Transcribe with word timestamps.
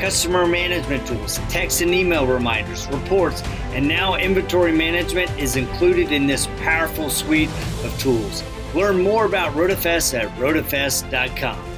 customer 0.00 0.46
management 0.46 1.06
tools, 1.06 1.38
text 1.48 1.80
and 1.80 1.94
email 1.94 2.26
reminders, 2.26 2.86
reports, 2.88 3.42
and 3.72 3.86
now 3.86 4.16
inventory 4.16 4.72
management 4.72 5.30
is 5.38 5.56
included 5.56 6.12
in 6.12 6.26
this 6.26 6.46
powerful 6.58 7.10
suite 7.10 7.50
of 7.84 7.96
tools. 7.98 8.42
Learn 8.74 9.02
more 9.02 9.24
about 9.26 9.54
RotaFest 9.54 10.18
at 10.18 10.28
rotafest.com. 10.38 11.74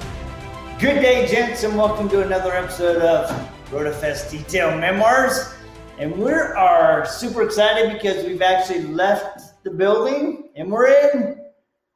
Good 0.79 1.01
day, 1.01 1.27
gents, 1.27 1.63
and 1.63 1.77
welcome 1.77 2.09
to 2.11 2.23
another 2.25 2.53
episode 2.53 3.03
of 3.03 3.31
RotaFest 3.71 4.31
Detail 4.31 4.79
Memoirs. 4.79 5.55
And 5.99 6.17
we 6.17 6.31
are 6.31 7.07
super 7.07 7.43
excited 7.43 7.93
because 7.93 8.25
we've 8.25 8.43
actually 8.43 8.83
left 8.83 9.63
the 9.65 9.71
building 9.71 10.51
and 10.55 10.71
we're 10.71 10.89
in 10.89 11.41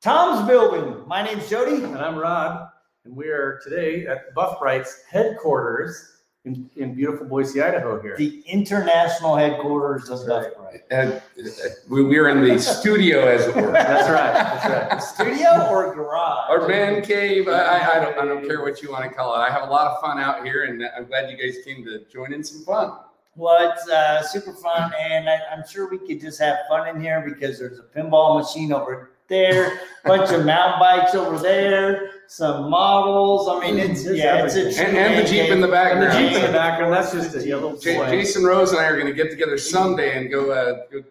Tom's 0.00 0.48
building. 0.48 1.06
My 1.06 1.22
name's 1.22 1.48
Jody. 1.50 1.76
And 1.84 1.98
I'm 1.98 2.16
Rod, 2.16 2.70
and 3.04 3.16
we 3.16 3.28
are 3.28 3.60
today 3.64 4.06
at 4.06 4.34
Buff 4.34 4.60
Bright's 4.60 5.02
headquarters 5.10 6.18
in, 6.44 6.68
in 6.76 6.94
beautiful 6.94 7.26
Boise, 7.26 7.60
Idaho 7.60 8.00
here. 8.00 8.16
The 8.16 8.42
international 8.46 9.36
headquarters 9.36 10.08
of 10.10 10.26
That's 10.26 10.46
Buff 10.48 10.56
Bright. 10.56 10.82
And 10.90 11.12
uh, 11.14 11.68
we, 11.88 12.02
we 12.02 12.18
are 12.18 12.28
in 12.28 12.42
the 12.42 12.58
studio, 12.58 13.26
as 13.26 13.46
it 13.46 13.56
were, 13.56 13.72
That's 13.72 14.08
right, 14.08 14.32
that's 14.32 14.66
right. 14.66 15.02
Studio 15.28 15.68
or 15.70 15.94
garage? 15.94 16.50
or 16.50 16.68
man 16.68 17.02
cave. 17.02 17.48
I, 17.48 17.52
I, 17.52 17.96
I 17.96 18.04
don't, 18.04 18.18
I 18.18 18.24
don't 18.26 18.46
care 18.46 18.62
what 18.62 18.82
you 18.82 18.90
want 18.90 19.04
to 19.04 19.10
call 19.10 19.34
it. 19.34 19.38
I 19.38 19.50
have 19.50 19.68
a 19.68 19.70
lot 19.70 19.86
of 19.86 20.00
fun 20.00 20.18
out 20.18 20.44
here, 20.44 20.64
and 20.64 20.82
I'm 20.96 21.06
glad 21.06 21.30
you 21.30 21.36
guys 21.36 21.62
came 21.64 21.84
to 21.84 22.04
join 22.12 22.32
in 22.32 22.44
some 22.44 22.64
fun. 22.64 22.98
Well, 23.36 23.70
it's 23.70 23.88
uh, 23.88 24.22
super 24.22 24.52
fun, 24.52 24.92
and 25.00 25.28
I, 25.28 25.40
I'm 25.52 25.66
sure 25.66 25.88
we 25.88 25.98
could 25.98 26.20
just 26.20 26.38
have 26.40 26.58
fun 26.68 26.88
in 26.88 27.00
here 27.00 27.22
because 27.26 27.58
there's 27.58 27.78
a 27.78 27.82
pinball 27.82 28.40
machine 28.40 28.72
over 28.72 29.12
there, 29.28 29.80
bunch 30.04 30.32
of 30.32 30.44
mountain 30.44 30.80
bikes 30.80 31.14
over 31.14 31.38
there, 31.38 32.10
some 32.30 32.70
models. 32.70 33.48
I 33.48 33.58
mean, 33.58 33.78
it's 33.80 34.04
It's 34.04 34.16
yeah, 34.16 34.44
it's 34.44 34.54
a 34.54 34.60
everything. 34.60 34.86
And, 34.86 34.96
and 34.96 35.26
the 35.26 35.28
Jeep 35.28 35.50
in 35.50 35.60
the 35.60 35.64
And 35.66 35.72
background. 35.72 36.02
the 36.12 36.28
Jeep 36.28 36.36
in 36.36 36.42
the 36.46 36.52
background, 36.56 36.92
that's 36.92 37.10
just 37.12 37.34
a 37.34 37.44
yellow 37.46 37.76
J- 37.76 37.96
boy. 37.96 38.06
Jason 38.08 38.44
Rose 38.44 38.70
and 38.70 38.78
I 38.80 38.84
are 38.84 38.94
going 38.94 39.08
to 39.08 39.12
get 39.12 39.30
together 39.30 39.58
someday 39.58 40.16
and 40.16 40.30
go, 40.30 40.52
uh, 40.52 40.84
go 40.92 41.02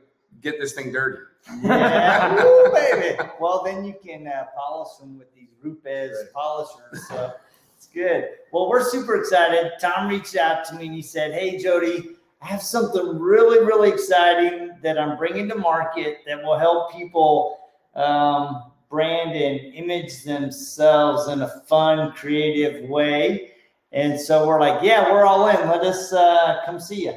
get 0.42 0.59
this 0.61 0.72
thing 0.72 0.94
dirty. 0.94 1.17
Yeah, 1.61 2.36
woo, 2.44 2.72
baby. 2.72 3.17
Well, 3.38 3.64
then 3.66 3.84
you 3.84 3.95
can 4.02 4.28
uh, 4.28 4.45
polish 4.58 4.95
them 4.98 5.17
with 5.20 5.34
these 5.36 5.50
Rupes 5.61 5.84
Right. 5.86 6.09
polishers. 6.34 7.06
So 7.09 7.33
it's 7.76 7.88
good. 7.88 8.30
Well, 8.54 8.70
we're 8.70 8.89
super 8.89 9.16
excited. 9.17 9.73
Tom 9.81 10.08
reached 10.08 10.38
out 10.38 10.64
to 10.70 10.76
me 10.76 10.86
and 10.86 10.95
he 10.95 11.02
said, 11.02 11.33
Hey, 11.33 11.58
Jody, 11.58 12.11
I 12.42 12.45
have 12.45 12.61
something 12.61 13.20
really, 13.20 13.59
really 13.66 13.89
exciting 13.89 14.72
that 14.83 14.98
I'm 14.98 15.17
bringing 15.17 15.50
to 15.50 15.56
market 15.56 16.20
that 16.28 16.42
will 16.42 16.58
help 16.58 16.94
people 16.94 17.59
um, 17.95 18.69
brand 18.90 19.32
and 19.32 19.73
image 19.73 20.23
themselves 20.23 21.28
in 21.28 21.42
a 21.42 21.62
fun, 21.68 22.12
creative 22.14 22.90
way. 22.90 23.52
And 23.92 24.20
so 24.20 24.48
we're 24.48 24.59
like, 24.59 24.82
Yeah, 24.84 25.12
we're 25.12 25.26
all 25.26 25.48
in. 25.48 25.68
Let 25.68 25.82
us 25.82 26.12
uh, 26.14 26.62
come 26.66 26.80
see 26.80 27.06
you. 27.06 27.14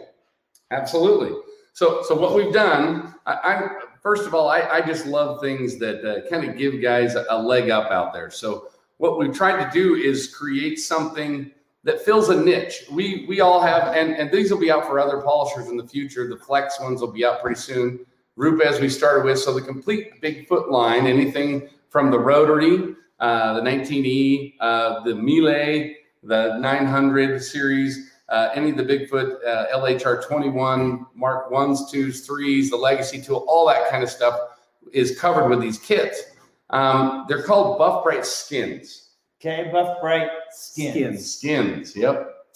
Absolutely. 0.71 1.39
So, 1.75 2.03
so 2.03 2.15
what 2.15 2.35
we've 2.35 2.53
done, 2.53 3.15
I, 3.27 3.35
I'm 3.45 3.71
first 4.03 4.27
of 4.27 4.35
all, 4.35 4.49
I, 4.49 4.61
I 4.61 4.81
just 4.81 5.07
love 5.07 5.41
things 5.41 5.79
that 5.79 6.05
uh, 6.05 6.29
kind 6.29 6.49
of 6.49 6.57
give 6.57 6.83
guys 6.83 7.15
a, 7.15 7.25
a 7.31 7.41
leg 7.41 7.71
up 7.71 7.91
out 7.91 8.13
there. 8.13 8.31
So, 8.31 8.69
what 8.99 9.19
we've 9.19 9.35
tried 9.35 9.65
to 9.65 9.71
do 9.73 9.95
is 9.97 10.33
create 10.35 10.79
something 10.79 11.51
that 11.85 12.03
fills 12.03 12.29
a 12.29 12.41
niche. 12.41 12.85
We 12.91 13.25
we 13.29 13.41
all 13.41 13.61
have, 13.61 13.95
and 13.95 14.15
and 14.15 14.31
these 14.31 14.51
will 14.51 14.61
be 14.61 14.71
out 14.71 14.87
for 14.87 15.01
other 15.01 15.21
polishers 15.21 15.69
in 15.69 15.77
the 15.77 15.87
future. 15.87 16.29
The 16.29 16.37
Flex 16.37 16.79
ones 16.81 17.01
will 17.01 17.13
be 17.13 17.25
out 17.25 17.41
pretty 17.41 17.59
soon. 17.59 18.05
Rupes 18.37 18.81
we 18.81 18.89
started 18.89 19.25
with, 19.25 19.39
so 19.39 19.53
the 19.53 19.61
complete 19.61 20.21
Bigfoot 20.23 20.71
line, 20.71 21.07
anything 21.07 21.69
from 21.91 22.11
the 22.11 22.19
Rotary, 22.19 22.95
uh, 23.21 23.55
the 23.55 23.61
19E, 23.61 24.55
uh, 24.61 25.01
the 25.05 25.15
Mille, 25.15 25.95
the 26.23 26.59
900 26.59 27.43
series 27.43 28.13
uh, 28.33 28.49
any 28.55 28.71
of 28.71 28.79
the 28.79 28.83
Bigfoot 28.83 29.47
uh, 29.47 29.67
LHR 29.77 30.27
21, 30.27 31.07
Mark 31.15 31.51
1s, 31.51 31.93
2s, 31.93 32.27
3s, 32.27 32.71
the 32.71 32.77
Legacy 32.77 33.21
tool, 33.21 33.45
all 33.47 33.67
that 33.67 33.91
kind 33.91 34.03
of 34.03 34.09
stuff 34.09 34.35
is 34.91 35.19
covered 35.21 35.49
with 35.49 35.61
these 35.61 35.79
kits. 35.79 36.23
Um, 36.71 37.27
they're 37.29 37.43
called 37.43 37.79
Buff 37.79 38.03
Bright 38.03 38.25
Skins. 38.25 39.11
Okay, 39.39 39.69
Buff 39.71 40.01
Bright 40.01 40.31
Skins. 40.51 40.95
Skins. 40.95 41.35
Skins, 41.35 41.97
yep. 41.97 42.47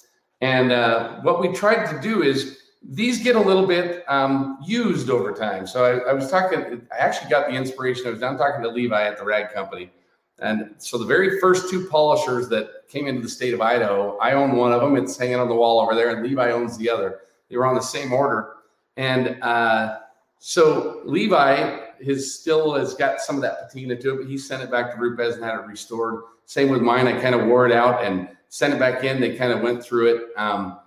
And 0.40 0.72
uh, 0.72 1.20
what 1.20 1.40
we 1.40 1.52
tried 1.52 1.86
to 1.92 2.00
do 2.00 2.22
is 2.22 2.58
these 2.82 3.22
get 3.22 3.36
a 3.36 3.40
little 3.40 3.66
bit 3.66 4.04
um, 4.08 4.58
used 4.64 5.10
over 5.10 5.32
time. 5.32 5.66
So 5.66 5.84
I, 5.84 6.10
I 6.10 6.12
was 6.12 6.30
talking, 6.30 6.86
I 6.92 6.98
actually 6.98 7.30
got 7.30 7.48
the 7.48 7.54
inspiration. 7.54 8.06
I 8.06 8.10
was 8.10 8.20
down 8.20 8.38
talking 8.38 8.62
to 8.62 8.68
Levi 8.68 9.02
at 9.06 9.18
the 9.18 9.24
Rag 9.24 9.52
Company. 9.52 9.90
And 10.38 10.74
so 10.78 10.98
the 10.98 11.06
very 11.06 11.40
first 11.40 11.70
two 11.70 11.86
polishers 11.86 12.48
that 12.50 12.86
came 12.88 13.06
into 13.06 13.22
the 13.22 13.28
state 13.28 13.54
of 13.54 13.60
Idaho, 13.60 14.18
I 14.18 14.32
own 14.32 14.56
one 14.56 14.72
of 14.72 14.82
them. 14.82 14.96
It's 14.96 15.16
hanging 15.16 15.36
on 15.36 15.48
the 15.48 15.54
wall 15.54 15.80
over 15.80 15.94
there, 15.94 16.10
and 16.10 16.26
Levi 16.26 16.50
owns 16.50 16.76
the 16.76 16.90
other. 16.90 17.20
They 17.48 17.56
were 17.56 17.66
on 17.66 17.74
the 17.74 17.80
same 17.80 18.12
order. 18.12 18.56
And 18.98 19.42
uh, 19.42 20.00
so 20.38 21.00
Levi, 21.04 21.80
his 22.00 22.38
still 22.38 22.74
has 22.74 22.94
got 22.94 23.20
some 23.20 23.36
of 23.36 23.42
that 23.42 23.60
patina 23.62 23.96
to 23.96 24.14
it, 24.14 24.16
but 24.18 24.26
he 24.26 24.36
sent 24.36 24.62
it 24.62 24.70
back 24.70 24.92
to 24.92 25.00
Rupes 25.00 25.36
and 25.36 25.44
had 25.44 25.54
it 25.54 25.66
restored. 25.66 26.24
Same 26.44 26.68
with 26.68 26.82
mine. 26.82 27.06
I 27.06 27.18
kind 27.20 27.34
of 27.34 27.46
wore 27.46 27.66
it 27.66 27.72
out 27.72 28.04
and 28.04 28.28
sent 28.48 28.74
it 28.74 28.78
back 28.78 29.04
in. 29.04 29.20
They 29.20 29.36
kind 29.36 29.52
of 29.52 29.62
went 29.62 29.82
through 29.82 30.16
it. 30.16 30.22
Um, 30.36 30.78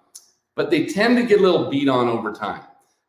but 0.60 0.70
they 0.70 0.86
tend 0.86 1.16
to 1.16 1.24
get 1.24 1.40
a 1.40 1.42
little 1.42 1.70
beat 1.70 1.88
on 1.88 2.10
over 2.10 2.34
time. 2.34 2.62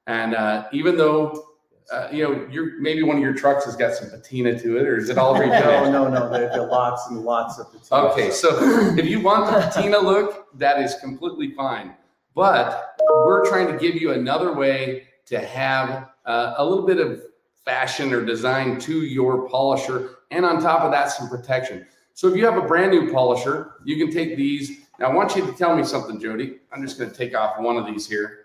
And 0.07 0.37
uh, 0.37 0.69
even 0.71 0.97
though, 0.97 1.49
uh, 1.93 2.07
you 2.13 2.23
know, 2.23 2.47
you're, 2.49 2.81
maybe 2.81 3.03
one 3.03 3.17
of 3.17 3.23
your 3.25 3.35
trucks 3.35 3.65
has 3.65 3.75
got 3.75 3.93
some 3.93 4.09
patina 4.09 4.57
to 4.57 4.77
it, 4.77 4.87
or 4.87 4.99
is 4.99 5.11
it 5.11 5.19
all 5.19 5.35
No, 5.35 5.41
rebuilt? 5.41 5.93
no, 5.93 6.07
no, 6.07 6.31
there 6.31 6.49
there 6.49 6.63
are 6.63 6.69
lots 6.69 7.09
and 7.09 7.23
lots 7.23 7.59
of 7.59 7.73
patina. 7.73 8.03
Okay, 8.13 8.31
so 8.31 8.51
if 8.97 9.05
you 9.05 9.19
want 9.19 9.47
the 9.47 9.61
patina 9.63 9.99
look, 9.99 10.57
that 10.59 10.81
is 10.81 10.95
completely 11.01 11.51
fine. 11.51 11.97
But 12.37 12.95
we're 13.09 13.45
trying 13.49 13.67
to 13.67 13.77
give 13.77 13.97
you 13.97 14.13
another 14.13 14.55
way 14.55 15.09
to 15.27 15.45
have 15.45 16.09
uh, 16.27 16.55
a 16.57 16.65
little 16.65 16.87
bit 16.87 16.99
of 16.99 17.21
fashion 17.65 18.13
or 18.13 18.25
design 18.25 18.79
to 18.79 19.03
your 19.03 19.49
polisher, 19.49 20.19
and 20.31 20.45
on 20.45 20.63
top 20.63 20.83
of 20.83 20.93
that, 20.93 21.11
some 21.11 21.29
protection. 21.29 21.85
So 22.15 22.29
if 22.29 22.37
you 22.37 22.45
have 22.45 22.57
a 22.57 22.69
brand 22.69 22.93
new 22.93 23.11
polisher, 23.13 23.73
you 23.85 23.97
can 23.97 24.15
take 24.15 24.37
these. 24.37 24.80
Now, 25.01 25.07
I 25.11 25.15
want 25.15 25.35
you 25.35 25.45
to 25.47 25.53
tell 25.53 25.75
me 25.75 25.83
something, 25.83 26.21
Jody. 26.21 26.59
I'm 26.73 26.83
just 26.83 26.99
going 26.99 27.11
to 27.11 27.17
take 27.17 27.35
off 27.35 27.59
one 27.59 27.79
of 27.79 27.87
these 27.87 28.07
here. 28.07 28.41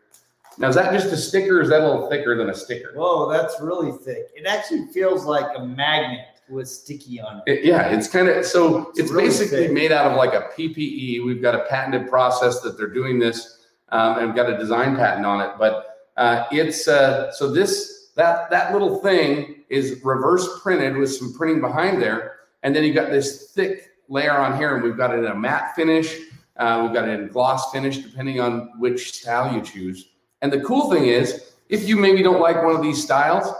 Now, 0.58 0.70
is 0.70 0.76
that 0.76 0.94
just 0.94 1.08
a 1.08 1.18
sticker, 1.18 1.60
or 1.60 1.62
is 1.62 1.68
that 1.70 1.82
a 1.82 1.86
little 1.86 2.10
thicker 2.10 2.38
than 2.38 2.50
a 2.50 2.56
sticker? 2.56 2.94
Whoa, 2.96 3.30
that's 3.30 3.60
really 3.60 3.92
thick. 3.92 4.28
It 4.34 4.46
actually 4.48 4.88
feels 4.94 5.26
like 5.26 5.48
a 5.58 5.66
magnet 5.66 6.22
with 6.48 6.70
sticky 6.70 7.20
on 7.20 7.42
it. 7.46 7.52
It- 7.52 7.66
yeah, 7.66 7.88
it's 7.90 8.08
kind 8.08 8.30
of 8.30 8.46
so 8.46 8.90
It's 8.92 9.00
it's, 9.00 9.12
really 9.12 9.26
basically 9.26 9.66
thick. 9.66 9.72
made 9.74 9.92
out 9.92 10.10
of 10.10 10.16
like 10.18 10.34
a 10.34 10.50
PPF. 10.56 11.26
We've 11.26 11.42
got 11.42 11.56
a 11.56 11.66
patented 11.70 12.10
process 12.10 12.62
that 12.62 12.78
they're 12.78 12.88
doing 12.88 13.20
this, 13.20 13.66
um, 13.90 14.20
and 14.20 14.28
we've 14.28 14.36
got 14.36 14.50
a 14.50 14.58
design 14.58 14.96
patent 14.96 15.26
on 15.26 15.42
it. 15.42 15.52
But 15.60 16.08
uh, 16.16 16.46
it's 16.52 16.88
uh, 16.88 17.32
so 17.34 17.52
this 17.52 18.12
that 18.16 18.50
that 18.52 18.72
little 18.72 19.00
thing 19.00 19.66
is 19.70 20.00
reverse 20.06 20.48
printed 20.62 20.96
with 20.96 21.14
some 21.14 21.34
printing 21.34 21.60
behind 21.60 22.02
there, 22.02 22.36
and 22.64 22.74
then 22.74 22.86
you 22.86 22.94
got 22.94 23.10
this 23.10 23.52
thick 23.52 23.90
layer 24.08 24.38
on 24.38 24.56
here, 24.58 24.76
and 24.76 24.84
we've 24.86 24.96
got 24.96 25.14
it 25.14 25.18
in 25.18 25.26
a 25.26 25.36
matte 25.36 25.76
finish. 25.76 26.16
Uh, 26.58 26.82
we've 26.84 26.94
got 26.94 27.08
it 27.08 27.20
in 27.20 27.28
gloss 27.28 27.72
finish, 27.72 27.98
depending 27.98 28.40
on 28.40 28.72
which 28.80 29.12
style 29.14 29.54
you 29.54 29.62
choose. 29.62 30.10
And 30.42 30.52
the 30.52 30.62
cool 30.62 30.90
thing 30.90 31.06
is, 31.08 31.54
if 31.70 31.88
you 31.88 31.98
maybe 31.98 32.22
don't 32.24 32.40
like 32.40 32.64
one 32.64 32.76
of 32.76 32.82
these 32.82 33.04
styles, 33.04 33.52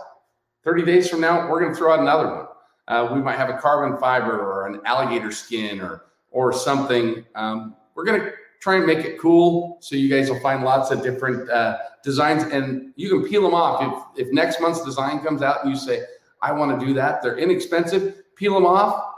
30 0.64 0.86
days 0.86 1.10
from 1.10 1.22
now, 1.22 1.50
we're 1.50 1.60
going 1.60 1.74
to 1.74 1.78
throw 1.78 1.94
out 1.94 2.00
another 2.00 2.28
one. 2.28 2.46
Uh, 2.88 3.10
we 3.14 3.22
might 3.22 3.38
have 3.38 3.50
a 3.50 3.58
carbon 3.58 3.98
fiber 4.00 4.40
or 4.40 4.68
an 4.68 4.80
alligator 4.86 5.32
skin 5.32 5.82
or 5.82 6.04
or 6.32 6.52
something. 6.52 7.26
Um, 7.36 7.76
we're 7.96 8.04
going 8.04 8.20
to 8.22 8.32
try 8.60 8.76
and 8.76 8.86
make 8.86 9.00
it 9.00 9.18
cool, 9.20 9.78
so 9.80 9.96
you 9.96 10.10
guys 10.10 10.30
will 10.30 10.40
find 10.42 10.64
lots 10.64 10.92
of 10.92 11.02
different 11.02 11.50
uh, 11.50 11.78
designs, 12.04 12.44
and 12.44 12.94
you 12.96 13.10
can 13.10 13.28
peel 13.28 13.42
them 13.42 13.54
off. 13.54 14.12
If 14.16 14.28
if 14.28 14.34
next 14.34 14.60
month's 14.62 14.84
design 14.84 15.22
comes 15.22 15.42
out 15.42 15.64
and 15.64 15.74
you 15.74 15.80
say, 15.80 16.04
"I 16.42 16.52
want 16.52 16.80
to 16.80 16.86
do 16.86 16.94
that," 16.94 17.24
they're 17.24 17.38
inexpensive. 17.38 18.22
Peel 18.36 18.54
them 18.54 18.66
off 18.66 19.15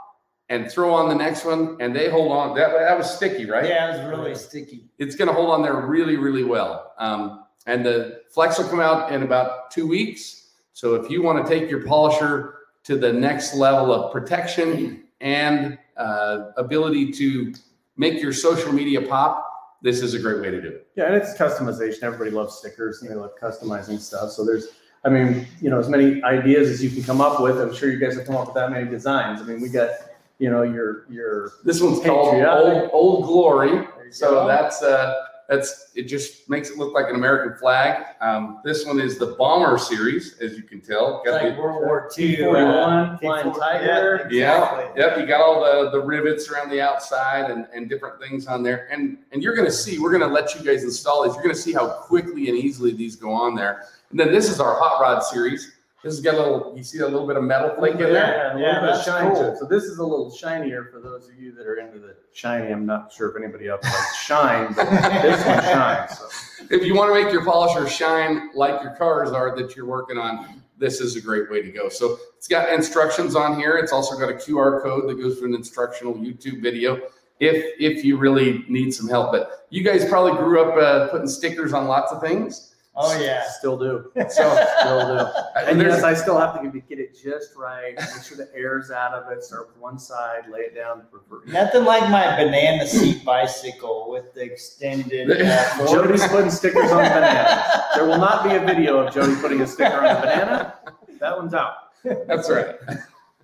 and 0.50 0.70
throw 0.70 0.92
on 0.94 1.08
the 1.08 1.14
next 1.14 1.44
one, 1.44 1.76
and 1.80 1.94
they 1.94 2.08
hold 2.08 2.32
on. 2.32 2.56
That 2.56 2.72
that 2.72 2.96
was 2.96 3.14
sticky, 3.14 3.46
right? 3.46 3.66
Yeah, 3.66 3.94
it 3.94 3.98
was 3.98 4.08
really 4.08 4.34
sticky. 4.34 4.88
it's 4.98 5.14
going 5.14 5.28
to 5.28 5.34
hold 5.34 5.50
on 5.50 5.62
there 5.62 5.86
really, 5.86 6.16
really 6.16 6.44
well. 6.44 6.92
Um, 6.98 7.44
and 7.66 7.84
the 7.84 8.22
Flex 8.30 8.58
will 8.58 8.68
come 8.68 8.80
out 8.80 9.12
in 9.12 9.22
about 9.22 9.70
two 9.70 9.86
weeks. 9.86 10.52
So 10.72 10.94
if 10.94 11.10
you 11.10 11.22
want 11.22 11.44
to 11.44 11.52
take 11.52 11.70
your 11.70 11.84
polisher 11.84 12.54
to 12.84 12.96
the 12.96 13.12
next 13.12 13.54
level 13.54 13.92
of 13.92 14.10
protection 14.12 15.04
and 15.20 15.78
uh, 15.96 16.52
ability 16.56 17.12
to 17.12 17.52
make 17.96 18.22
your 18.22 18.32
social 18.32 18.72
media 18.72 19.02
pop, 19.02 19.44
this 19.82 20.00
is 20.00 20.14
a 20.14 20.18
great 20.18 20.40
way 20.40 20.50
to 20.50 20.62
do 20.62 20.68
it. 20.68 20.88
Yeah, 20.96 21.06
and 21.06 21.14
it's 21.14 21.34
customization. 21.34 22.02
Everybody 22.02 22.30
loves 22.30 22.56
stickers 22.56 23.02
and 23.02 23.10
they 23.10 23.14
love 23.14 23.32
customizing 23.40 24.00
stuff. 24.00 24.30
So 24.30 24.44
there's, 24.44 24.68
I 25.04 25.10
mean, 25.10 25.46
you 25.60 25.68
know, 25.68 25.78
as 25.78 25.88
many 25.88 26.22
ideas 26.22 26.70
as 26.70 26.82
you 26.82 26.90
can 26.90 27.02
come 27.02 27.20
up 27.20 27.40
with. 27.40 27.60
I'm 27.60 27.74
sure 27.74 27.90
you 27.90 27.98
guys 27.98 28.16
have 28.16 28.24
come 28.24 28.36
up 28.36 28.46
with 28.46 28.54
that 28.54 28.70
many 28.70 28.88
designs. 28.88 29.42
I 29.42 29.44
mean, 29.44 29.60
we 29.60 29.68
got, 29.68 29.90
you 30.38 30.50
know, 30.50 30.62
your 30.62 31.04
your 31.10 31.52
This 31.64 31.80
one's 31.80 32.00
called 32.04 32.34
Old, 32.42 32.90
Old 32.92 33.26
Glory. 33.26 33.86
So 34.10 34.30
go. 34.30 34.46
that's 34.46 34.82
uh, 34.82 35.14
that's 35.48 35.90
it. 35.94 36.02
Just 36.04 36.48
makes 36.48 36.70
it 36.70 36.76
look 36.78 36.92
like 36.94 37.08
an 37.08 37.14
American 37.16 37.58
flag. 37.58 38.04
Um, 38.20 38.60
this 38.64 38.84
one 38.86 39.00
is 39.00 39.18
the 39.18 39.34
Bomber 39.38 39.78
series, 39.78 40.38
as 40.40 40.56
you 40.56 40.62
can 40.62 40.80
tell. 40.80 41.22
Got 41.24 41.42
the- 41.42 41.48
Like 41.50 41.58
World 41.58 41.84
War 41.86 42.10
II. 42.18 42.36
T41, 42.36 43.14
uh, 43.14 43.18
Flying 43.18 43.52
Tiger. 43.52 44.28
Yeah, 44.30 44.38
Yeah, 44.38 44.78
exactly. 44.80 45.02
yep. 45.02 45.18
You 45.18 45.26
got 45.26 45.40
all 45.40 45.60
the, 45.64 45.90
the 45.90 46.00
rivets 46.00 46.50
around 46.50 46.68
the 46.70 46.80
outside 46.82 47.50
and, 47.50 47.66
and 47.74 47.88
different 47.88 48.20
things 48.20 48.46
on 48.46 48.62
there. 48.62 48.88
And 48.92 49.18
and 49.32 49.42
you're 49.42 49.56
gonna 49.56 49.70
see, 49.70 49.98
we're 49.98 50.12
gonna 50.12 50.26
let 50.32 50.54
you 50.54 50.62
guys 50.64 50.84
install 50.84 51.24
these. 51.24 51.34
You're 51.34 51.42
gonna 51.42 51.54
see 51.54 51.72
how 51.72 51.88
quickly 51.88 52.48
and 52.48 52.56
easily 52.58 52.92
these 52.92 53.16
go 53.16 53.32
on 53.32 53.54
there. 53.54 53.84
And 54.10 54.20
then 54.20 54.30
this 54.32 54.50
is 54.50 54.60
our 54.60 54.78
hot 54.78 55.00
rod 55.00 55.22
series. 55.22 55.72
This 56.04 56.14
has 56.14 56.20
got 56.20 56.34
a 56.36 56.38
little, 56.38 56.74
you 56.76 56.84
see 56.84 57.00
a 57.00 57.04
little 57.08 57.26
bit 57.26 57.36
of 57.36 57.42
metal 57.42 57.74
flake 57.76 57.94
in 57.94 57.98
there. 57.98 58.12
Yeah, 58.12 58.56
a 58.56 58.60
Yeah, 58.60 58.66
little 58.66 58.80
bit 58.82 58.90
of 58.90 58.94
that's 58.96 59.04
shine 59.04 59.30
to 59.30 59.34
cool. 59.34 59.52
it. 59.52 59.58
So 59.58 59.64
this 59.66 59.82
is 59.84 59.98
a 59.98 60.02
little 60.04 60.30
shinier 60.30 60.84
for 60.92 61.00
those 61.00 61.28
of 61.28 61.34
you 61.34 61.50
that 61.56 61.66
are 61.66 61.74
into 61.76 61.98
the 61.98 62.14
shiny. 62.32 62.70
I'm 62.72 62.86
not 62.86 63.12
sure 63.12 63.30
if 63.30 63.42
anybody 63.42 63.66
else 63.68 63.82
likes 63.82 64.16
shine, 64.16 64.72
but 64.74 64.88
this 65.22 65.44
one 65.44 65.60
shines. 65.64 66.16
So. 66.18 66.28
If 66.70 66.84
you 66.84 66.94
want 66.94 67.12
to 67.12 67.20
make 67.20 67.32
your 67.32 67.44
polisher 67.44 67.88
shine 67.88 68.50
like 68.54 68.80
your 68.80 68.94
cars 68.94 69.30
are 69.32 69.56
that 69.56 69.74
you're 69.74 69.86
working 69.86 70.18
on, 70.18 70.62
this 70.78 71.00
is 71.00 71.16
a 71.16 71.20
great 71.20 71.50
way 71.50 71.62
to 71.62 71.70
go. 71.72 71.88
So 71.88 72.16
it's 72.36 72.46
got 72.46 72.72
instructions 72.72 73.34
on 73.34 73.58
here. 73.58 73.76
It's 73.78 73.90
also 73.92 74.16
got 74.16 74.28
a 74.30 74.34
QR 74.34 74.80
code 74.80 75.08
that 75.08 75.20
goes 75.20 75.40
to 75.40 75.46
an 75.46 75.54
instructional 75.54 76.14
YouTube 76.14 76.62
video 76.62 77.00
if 77.40 77.64
if 77.80 78.04
you 78.04 78.16
really 78.18 78.64
need 78.68 78.92
some 78.92 79.08
help. 79.08 79.32
But 79.32 79.66
you 79.70 79.82
guys 79.82 80.08
probably 80.08 80.38
grew 80.38 80.62
up 80.62 80.76
uh, 80.76 81.08
putting 81.08 81.26
stickers 81.26 81.72
on 81.72 81.88
lots 81.88 82.12
of 82.12 82.20
things. 82.20 82.67
Oh, 83.00 83.18
yeah. 83.20 83.44
Still 83.48 83.78
do. 83.78 84.10
So 84.28 84.66
Still 84.80 85.06
do. 85.16 85.30
and 85.56 85.68
And 85.70 85.80
there's 85.80 85.94
yes, 85.94 86.02
I 86.02 86.14
still 86.14 86.38
have 86.38 86.60
to 86.60 86.68
get 86.80 86.98
it 86.98 87.14
just 87.14 87.54
right. 87.56 87.94
Make 87.96 88.24
sure 88.24 88.36
the 88.36 88.48
air's 88.54 88.90
out 88.90 89.12
of 89.14 89.30
it. 89.30 89.42
Start 89.44 89.68
with 89.68 89.76
one 89.78 89.98
side, 89.98 90.48
lay 90.50 90.60
it 90.60 90.74
down. 90.74 91.02
for- 91.10 91.20
for- 91.28 91.46
Nothing 91.50 91.84
like 91.84 92.10
my 92.10 92.36
banana 92.36 92.86
seat 92.86 93.24
bicycle 93.24 94.10
with 94.10 94.34
the 94.34 94.42
extended. 94.42 95.30
Uh, 95.40 95.86
Jody's 95.90 96.26
putting 96.26 96.50
stickers 96.50 96.90
on 96.90 97.04
the 97.04 97.10
banana. 97.10 97.64
There 97.94 98.06
will 98.06 98.18
not 98.18 98.44
be 98.44 98.54
a 98.54 98.60
video 98.60 98.98
of 98.98 99.12
Jody 99.14 99.34
putting 99.40 99.60
a 99.60 99.66
sticker 99.66 99.96
on 99.96 100.14
the 100.14 100.20
banana. 100.20 100.74
That 101.20 101.36
one's 101.36 101.54
out. 101.54 101.74
that's 102.04 102.48
right. 102.50 102.76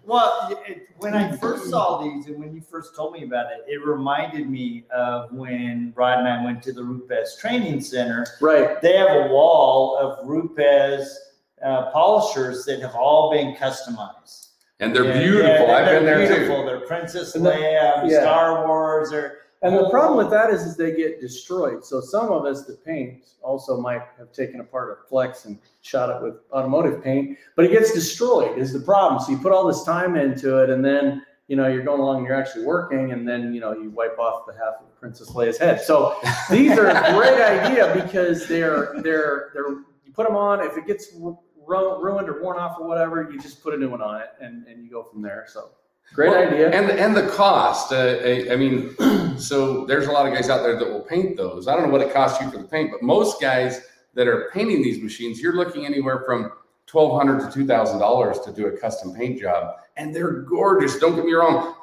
Well, 0.06 0.62
it, 0.66 0.88
when 0.98 1.14
I 1.14 1.34
first 1.36 1.70
saw 1.70 2.02
these 2.02 2.26
and 2.26 2.38
when 2.38 2.54
you 2.54 2.60
first 2.60 2.94
told 2.94 3.12
me 3.14 3.24
about 3.24 3.46
it, 3.52 3.64
it 3.66 3.84
reminded 3.84 4.48
me 4.48 4.84
of 4.94 5.32
when 5.32 5.92
Rod 5.96 6.18
and 6.18 6.28
I 6.28 6.44
went 6.44 6.62
to 6.64 6.72
the 6.72 6.84
Rupes 6.84 7.38
Training 7.38 7.80
Center. 7.80 8.26
Right. 8.40 8.80
They 8.82 8.96
have 8.96 9.08
a 9.08 9.28
wall 9.28 9.96
of 9.96 10.26
Rupes 10.28 11.18
uh, 11.64 11.90
polishers 11.90 12.64
that 12.66 12.80
have 12.80 12.94
all 12.94 13.30
been 13.30 13.54
customized. 13.54 14.48
And 14.80 14.94
they're 14.94 15.04
Yeah, 15.06 15.18
beautiful. 15.18 15.66
yeah, 15.68 15.76
I've 15.76 15.86
they're 15.86 16.02
there 16.02 16.26
beautiful. 16.26 16.60
too. 16.62 16.66
They're 16.66 16.80
Princess 16.80 17.34
Leia, 17.36 18.08
yeah. 18.10 18.20
Star 18.20 18.66
Wars, 18.66 19.12
or 19.12 19.38
And 19.64 19.74
the 19.74 19.88
problem 19.88 20.18
with 20.18 20.28
that 20.30 20.50
is, 20.50 20.62
is 20.62 20.76
they 20.76 20.94
get 20.94 21.22
destroyed. 21.22 21.86
So 21.86 22.02
some 22.02 22.30
of 22.30 22.44
us 22.44 22.66
the 22.66 22.74
paint 22.74 23.24
also 23.42 23.80
might 23.80 24.02
have 24.18 24.30
taken 24.30 24.60
apart 24.60 24.90
a 24.90 25.08
flex 25.08 25.46
and 25.46 25.58
shot 25.80 26.10
it 26.10 26.22
with 26.22 26.34
automotive 26.52 27.02
paint, 27.02 27.38
but 27.56 27.64
it 27.64 27.70
gets 27.70 27.94
destroyed 27.94 28.58
is 28.58 28.74
the 28.74 28.80
problem. 28.80 29.22
So 29.22 29.32
you 29.32 29.38
put 29.38 29.52
all 29.52 29.66
this 29.66 29.82
time 29.82 30.16
into 30.16 30.58
it 30.58 30.68
and 30.68 30.84
then, 30.84 31.24
you 31.48 31.56
know, 31.56 31.66
you're 31.66 31.82
going 31.82 32.02
along 32.02 32.18
and 32.18 32.26
you're 32.26 32.36
actually 32.36 32.66
working 32.66 33.12
and 33.12 33.26
then, 33.26 33.54
you 33.54 33.60
know, 33.60 33.72
you 33.72 33.88
wipe 33.88 34.18
off 34.18 34.44
the 34.46 34.52
half 34.52 34.82
of 34.82 35.00
Princess 35.00 35.30
Leia's 35.30 35.56
head. 35.56 35.80
So 35.80 36.14
these 36.50 36.72
are 36.78 36.88
a 36.88 37.12
great 37.14 37.40
idea 37.40 37.90
because 38.04 38.46
they're, 38.46 38.92
they're, 38.96 39.50
they're, 39.54 39.70
you 40.04 40.12
put 40.12 40.26
them 40.26 40.36
on, 40.36 40.60
if 40.60 40.76
it 40.76 40.86
gets 40.86 41.08
ru- 41.14 41.38
ruined 41.66 42.28
or 42.28 42.42
worn 42.42 42.58
off 42.58 42.78
or 42.78 42.86
whatever, 42.86 43.30
you 43.32 43.40
just 43.40 43.62
put 43.62 43.72
a 43.72 43.78
new 43.78 43.88
one 43.88 44.02
on 44.02 44.20
it 44.20 44.28
and, 44.42 44.66
and 44.66 44.84
you 44.84 44.90
go 44.90 45.02
from 45.02 45.22
there. 45.22 45.46
So 45.48 45.70
great 46.12 46.30
Well, 46.30 46.46
idea. 46.48 46.70
And 46.70 46.90
and 46.90 47.16
the 47.16 47.28
cost. 47.28 47.92
Uh, 47.92 48.18
I, 48.24 48.52
I 48.52 48.56
mean, 48.56 48.94
so 49.38 49.84
there's 49.86 50.06
a 50.06 50.12
lot 50.12 50.26
of 50.26 50.34
guys 50.34 50.50
out 50.50 50.62
there 50.62 50.78
that 50.78 50.88
will 50.88 51.00
paint 51.02 51.36
those. 51.36 51.68
I 51.68 51.74
don't 51.74 51.84
know 51.86 51.92
what 51.92 52.00
it 52.00 52.12
costs 52.12 52.40
you 52.40 52.50
for 52.50 52.58
the 52.58 52.64
paint, 52.64 52.90
but 52.92 53.02
most 53.02 53.40
guys 53.40 53.80
that 54.14 54.28
are 54.28 54.50
painting 54.52 54.82
these 54.82 55.02
machines, 55.02 55.40
you're 55.40 55.56
looking 55.56 55.86
anywhere 55.86 56.22
from 56.26 56.52
twelve 56.86 57.16
hundred 57.16 57.40
to 57.46 57.52
two 57.52 57.66
thousand 57.66 57.98
dollars 57.98 58.38
to 58.40 58.52
do 58.52 58.66
a 58.66 58.76
custom 58.78 59.12
paint 59.14 59.40
job, 59.40 59.76
and 59.96 60.14
they're 60.14 60.42
gorgeous. 60.42 60.98
Don't 60.98 61.16
get 61.16 61.24
me 61.24 61.32
wrong. 61.32 61.74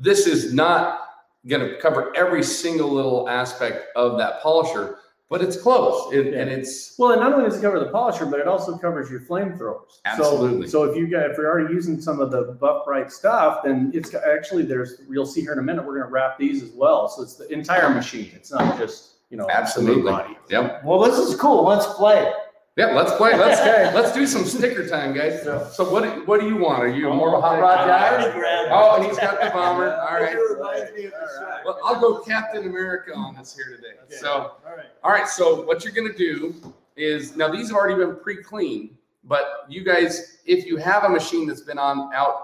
This 0.00 0.26
is 0.26 0.52
not 0.52 1.00
going 1.48 1.60
to 1.68 1.76
cover 1.80 2.12
every 2.16 2.42
single 2.42 2.88
little 2.88 3.28
aspect 3.28 3.86
of 3.96 4.16
that 4.18 4.40
polisher, 4.42 4.98
but 5.32 5.40
it's 5.40 5.56
close, 5.56 6.12
It- 6.12 6.34
and 6.34 6.50
it's 6.50 6.94
Well, 6.98 7.12
and 7.12 7.20
not 7.22 7.32
only 7.32 7.46
does 7.48 7.58
it 7.58 7.62
cover 7.62 7.80
the 7.80 7.86
polisher, 7.86 8.26
but 8.26 8.38
it 8.38 8.46
also 8.46 8.76
covers 8.76 9.10
your 9.10 9.20
flamethrowers. 9.20 10.00
Absolutely. 10.04 10.66
So, 10.66 10.84
so 10.84 10.90
if 10.90 10.96
you 10.96 11.06
got, 11.06 11.30
if 11.30 11.38
you're 11.38 11.50
already 11.50 11.72
using 11.72 11.98
some 12.02 12.20
of 12.20 12.30
the 12.30 12.58
buff 12.60 12.84
bright 12.84 13.10
stuff, 13.10 13.62
then 13.64 13.90
it's 13.94 14.14
actually 14.14 14.64
there's 14.64 15.00
you'll 15.08 15.24
see 15.24 15.40
here 15.40 15.54
in 15.54 15.58
a 15.58 15.62
minute. 15.62 15.86
We're 15.86 15.94
going 15.94 16.06
to 16.06 16.12
wrap 16.12 16.38
these 16.38 16.62
as 16.62 16.72
well. 16.72 17.08
So 17.08 17.22
it's 17.22 17.36
the 17.36 17.48
entire 17.50 17.88
machine. 17.88 18.30
It's 18.34 18.52
not 18.52 18.78
just 18.78 19.12
you 19.30 19.38
know 19.38 19.48
Absolutely. 19.48 20.12
body. 20.12 20.36
yep. 20.50 20.84
well, 20.84 21.00
this 21.00 21.18
is 21.18 21.34
cool. 21.40 21.64
Let's 21.64 21.86
play. 21.94 22.30
Yeah, 22.76 22.86
let's 22.86 23.12
play. 23.16 23.36
Let's 23.36 23.60
Okay. 23.62 23.92
let's 23.94 24.12
do 24.12 24.26
some 24.26 24.44
sticker 24.46 24.88
time, 24.88 25.12
guys. 25.14 25.42
So- 25.42 25.68
So 25.72 25.90
what 25.90 26.04
do- 26.04 26.24
what 26.24 26.40
do 26.40 26.46
you 26.48 26.56
want? 26.56 26.82
Are 26.82 26.88
you 26.88 27.08
Oh, 27.10 27.14
more 27.14 27.28
of 27.28 27.34
a 27.34 27.40
hot 27.40 27.60
rod 27.60 27.86
guy? 27.86 28.10
already 28.14 28.32
grabbed 28.38 28.66
it. 28.68 28.72
Oh, 28.72 29.02
he's 29.02 29.18
got 29.18 29.40
the 29.42 29.50
bomber. 29.50 29.92
All 30.08 30.14
right. 30.14 30.32
It 30.34 30.38
reminds 30.38 30.92
me 30.94 31.04
of 31.06 31.12
the 31.12 31.28
shark. 31.38 31.64
Well, 31.66 31.78
I'll 31.84 32.00
go 32.00 32.20
Captain 32.20 32.64
America 32.66 33.12
on 33.14 33.34
this 33.36 33.54
here 33.54 33.66
today. 33.76 33.98
Okay. 34.04 34.16
So, 34.16 34.30
all 34.66 34.74
right. 34.76 34.86
all 35.04 35.10
right. 35.10 35.28
So, 35.28 35.62
what 35.62 35.84
you're 35.84 35.92
going 35.92 36.10
to 36.10 36.16
do 36.16 36.54
is 36.96 37.36
now 37.36 37.48
these 37.48 37.68
have 37.68 37.76
already 37.76 37.94
been 38.02 38.16
pre-cleaned, 38.16 38.96
but 39.24 39.66
you 39.68 39.84
guys, 39.84 40.38
if 40.46 40.64
you 40.66 40.76
have 40.78 41.04
a 41.04 41.08
machine 41.10 41.46
that's 41.46 41.60
been 41.62 41.78
on 41.78 42.12
out 42.14 42.36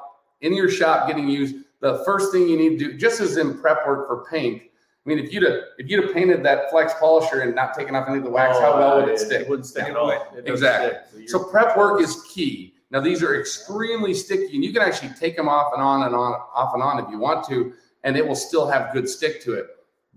in 0.43 0.55
your 0.55 0.69
shop 0.69 1.09
getting 1.09 1.29
used, 1.29 1.57
the 1.81 2.03
first 2.05 2.33
thing 2.33 2.49
you 2.49 2.57
need 2.57 2.79
to 2.79 2.93
do, 2.93 2.99
just 2.99 3.21
as 3.21 3.37
in 3.39 3.59
prep 3.59 3.87
work 3.87 4.07
for 4.09 4.27
paint. 4.31 4.63
I 5.09 5.15
mean, 5.15 5.25
if 5.25 5.33
you'd 5.33 5.43
have 5.43 5.61
if 5.79 5.89
you'd 5.89 6.05
have 6.05 6.13
painted 6.13 6.43
that 6.45 6.69
flex 6.69 6.93
polisher 7.01 7.41
and 7.41 7.55
not 7.55 7.73
taken 7.73 7.95
off 7.97 8.07
any 8.11 8.19
of 8.19 8.25
the 8.25 8.31
wax, 8.31 8.59
how 8.59 8.77
well 8.77 9.01
would 9.01 9.09
it 9.09 9.19
stick? 9.19 9.39
Oh, 9.39 9.43
It 9.45 9.49
wouldn't 9.49 9.67
stick 9.67 9.85
Yeah. 9.85 9.91
at 9.93 9.97
all. 9.97 10.11
It 10.11 10.47
Exactly. 10.47 10.91
stick. 11.21 11.29
So, 11.31 11.39
So 11.39 11.45
prep 11.45 11.79
work 11.79 12.03
is 12.03 12.23
key. 12.31 12.75
Now 12.91 13.01
these 13.01 13.23
are 13.23 13.41
extremely 13.41 14.13
sticky, 14.13 14.55
and 14.55 14.63
you 14.63 14.71
can 14.71 14.83
actually 14.83 15.13
take 15.19 15.35
them 15.35 15.49
off 15.49 15.73
and 15.73 15.83
on 15.83 16.03
and 16.03 16.15
on, 16.15 16.35
off 16.55 16.75
and 16.75 16.83
on 16.83 17.03
if 17.03 17.09
you 17.11 17.19
want 17.19 17.47
to, 17.49 17.73
and 18.05 18.19
it 18.19 18.27
will 18.29 18.35
still 18.37 18.67
have 18.69 18.93
good 18.93 19.09
stick 19.09 19.43
to 19.45 19.55
it. 19.55 19.67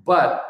But 0.05 0.45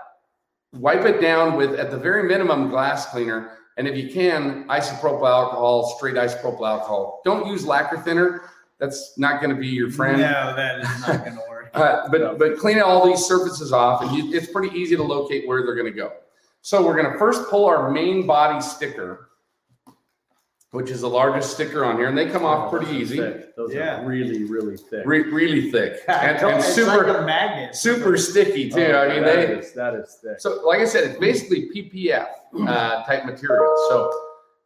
wipe 0.74 1.06
it 1.06 1.22
down 1.22 1.56
with, 1.56 1.76
at 1.76 1.92
the 1.92 1.98
very 1.98 2.24
minimum, 2.24 2.70
glass 2.72 3.06
cleaner, 3.12 3.58
and 3.78 3.88
if 3.88 3.96
you 3.96 4.12
can, 4.12 4.66
isopropyl 4.70 5.30
alcohol, 5.30 5.96
straight 5.98 6.16
isopropyl 6.16 6.68
alcohol. 6.68 7.22
Don't 7.26 7.46
use 7.46 7.64
lacquer 7.64 7.98
thinner. 8.00 8.42
That's 8.80 9.16
not 9.20 9.40
going 9.40 9.54
to 9.56 9.60
be 9.62 9.68
your 9.68 9.92
friend. 9.92 10.20
No, 10.20 10.56
that 10.56 10.80
is 10.80 11.08
not 11.08 11.24
going 11.26 11.36
to 11.38 11.44
work. 11.48 11.51
Uh, 11.74 12.08
but 12.10 12.38
but 12.38 12.58
clean 12.58 12.80
all 12.82 13.06
these 13.06 13.26
surfaces 13.26 13.72
off, 13.72 14.02
and 14.02 14.12
you, 14.12 14.34
it's 14.38 14.52
pretty 14.52 14.78
easy 14.78 14.96
to 14.96 15.04
locate 15.04 15.48
where 15.48 15.64
they're 15.64 15.76
going 15.76 15.86
to 15.92 15.98
go. 15.98 16.12
So 16.62 16.86
we're 16.86 17.00
going 17.02 17.12
to 17.12 17.18
first 17.18 17.50
pull 17.50 17.66
our 17.66 17.90
main 17.90 18.28
body 18.28 18.62
sticker, 18.62 19.30
which 20.72 20.90
is 20.90 21.02
the 21.02 21.10
largest 21.10 21.54
sticker 21.54 21.84
on 21.84 21.98
here, 21.98 22.08
and 22.08 22.18
they 22.18 22.30
come 22.30 22.46
off 22.46 22.70
pretty 22.72 22.86
Those 22.88 22.96
easy, 22.96 23.18
thick. 23.18 23.56
Those 23.56 23.74
Yeah. 23.74 24.02
are 24.02 24.06
really, 24.06 24.44
really 24.46 24.78
thick. 24.78 25.04
re- 25.06 25.24
really 25.32 25.72
thick, 25.72 26.02
and, 26.08 26.38
and 26.38 26.58
It's 26.60 26.74
super 26.74 27.08
like 27.08 27.18
a 27.20 27.22
magnet. 27.26 27.76
super 27.76 28.18
sticky 28.18 28.70
too. 28.70 28.82
Oh, 28.94 29.02
I 29.04 29.08
mean, 29.14 29.24
that 29.24 29.36
they 29.48 29.54
is- 29.60 29.74
that 29.74 29.94
is 29.96 30.20
thick. 30.24 30.40
so 30.40 30.62
like 30.66 30.80
I 30.82 30.86
said, 30.86 31.04
it's 31.06 31.20
basically 31.20 31.70
PPF 31.74 32.28
uh, 32.68 33.04
type 33.06 33.26
material. 33.26 33.74
So 33.90 34.12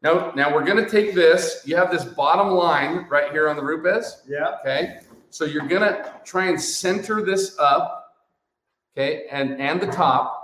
now 0.02 0.32
now 0.36 0.54
we're 0.54 0.66
going 0.66 0.84
to 0.84 0.90
take 0.90 1.16
this. 1.16 1.62
You 1.66 1.76
have 1.78 1.92
this 1.92 2.04
bottom 2.04 2.50
line 2.54 3.08
right 3.10 3.32
here 3.32 3.48
on 3.48 3.56
the 3.56 3.64
Rupes. 3.64 4.24
Yeah. 4.28 4.56
Okay, 4.62 5.00
so 5.36 5.44
you're 5.44 5.68
gonna 5.68 6.14
try 6.24 6.46
and 6.46 6.60
center 6.62 7.22
this 7.22 7.60
up, 7.60 8.16
okay, 8.98 9.26
and 9.30 9.60
and 9.60 9.82
the 9.82 9.88
top. 9.88 10.42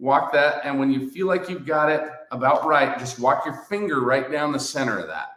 Walk 0.00 0.32
that, 0.32 0.62
and 0.64 0.80
when 0.80 0.90
you 0.90 1.08
feel 1.08 1.28
like 1.28 1.48
you've 1.48 1.64
got 1.64 1.88
it 1.88 2.02
about 2.32 2.66
right, 2.66 2.98
just 2.98 3.20
walk 3.20 3.46
your 3.46 3.54
finger 3.68 4.00
right 4.00 4.32
down 4.32 4.50
the 4.50 4.58
center 4.58 4.98
of 4.98 5.06
that. 5.06 5.28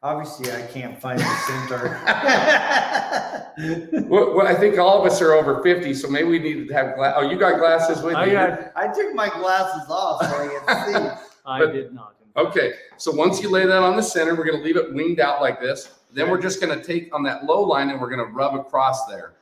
Obviously, 0.00 0.52
I 0.52 0.62
can't 0.68 0.96
find 1.00 1.18
the 1.18 1.34
center. 1.48 2.00
Well, 4.08 4.34
well, 4.34 4.46
I 4.48 4.54
think 4.54 4.78
all 4.78 5.00
of 5.04 5.10
us 5.10 5.20
are 5.22 5.32
over 5.32 5.60
fifty, 5.62 5.94
so 5.94 6.08
maybe 6.08 6.28
we 6.28 6.38
need 6.38 6.68
to 6.68 6.74
have 6.74 6.94
glass. 6.96 7.14
Oh, 7.16 7.22
you 7.22 7.36
got 7.36 7.58
glasses 7.58 8.02
with 8.02 8.14
I 8.14 8.26
you? 8.26 8.32
got, 8.32 8.72
I 8.76 8.86
took 8.92 9.14
my 9.14 9.28
glasses 9.28 9.88
off 9.88 10.24
so 10.24 10.36
I 10.36 10.48
can 10.48 10.92
see. 10.92 11.20
I 11.46 11.58
But- 11.60 11.72
did 11.72 11.92
not. 11.92 12.13
Okay, 12.36 12.72
so 12.96 13.12
once 13.12 13.40
you 13.40 13.48
lay 13.48 13.64
that 13.64 13.82
on 13.82 13.96
the 13.96 14.02
center, 14.02 14.34
we're 14.34 14.44
gonna 14.44 14.62
leave 14.62 14.76
it 14.76 14.92
winged 14.92 15.20
out 15.20 15.40
like 15.40 15.60
this. 15.60 15.92
Then 16.12 16.30
we're 16.30 16.40
just 16.40 16.60
gonna 16.60 16.82
take 16.82 17.14
on 17.14 17.22
that 17.24 17.44
low 17.44 17.62
line 17.62 17.90
and 17.90 18.00
we're 18.00 18.10
gonna 18.10 18.24
rub 18.24 18.54
across 18.54 19.06
there 19.06 19.34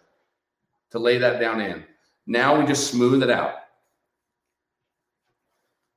to 0.90 0.99
lay 0.99 1.16
that 1.18 1.40
down 1.40 1.61
in. 1.61 1.84
Now 2.26 2.58
we 2.58 2.66
just 2.66 2.90
smooth 2.90 3.22
it 3.22 3.30
out. 3.30 3.54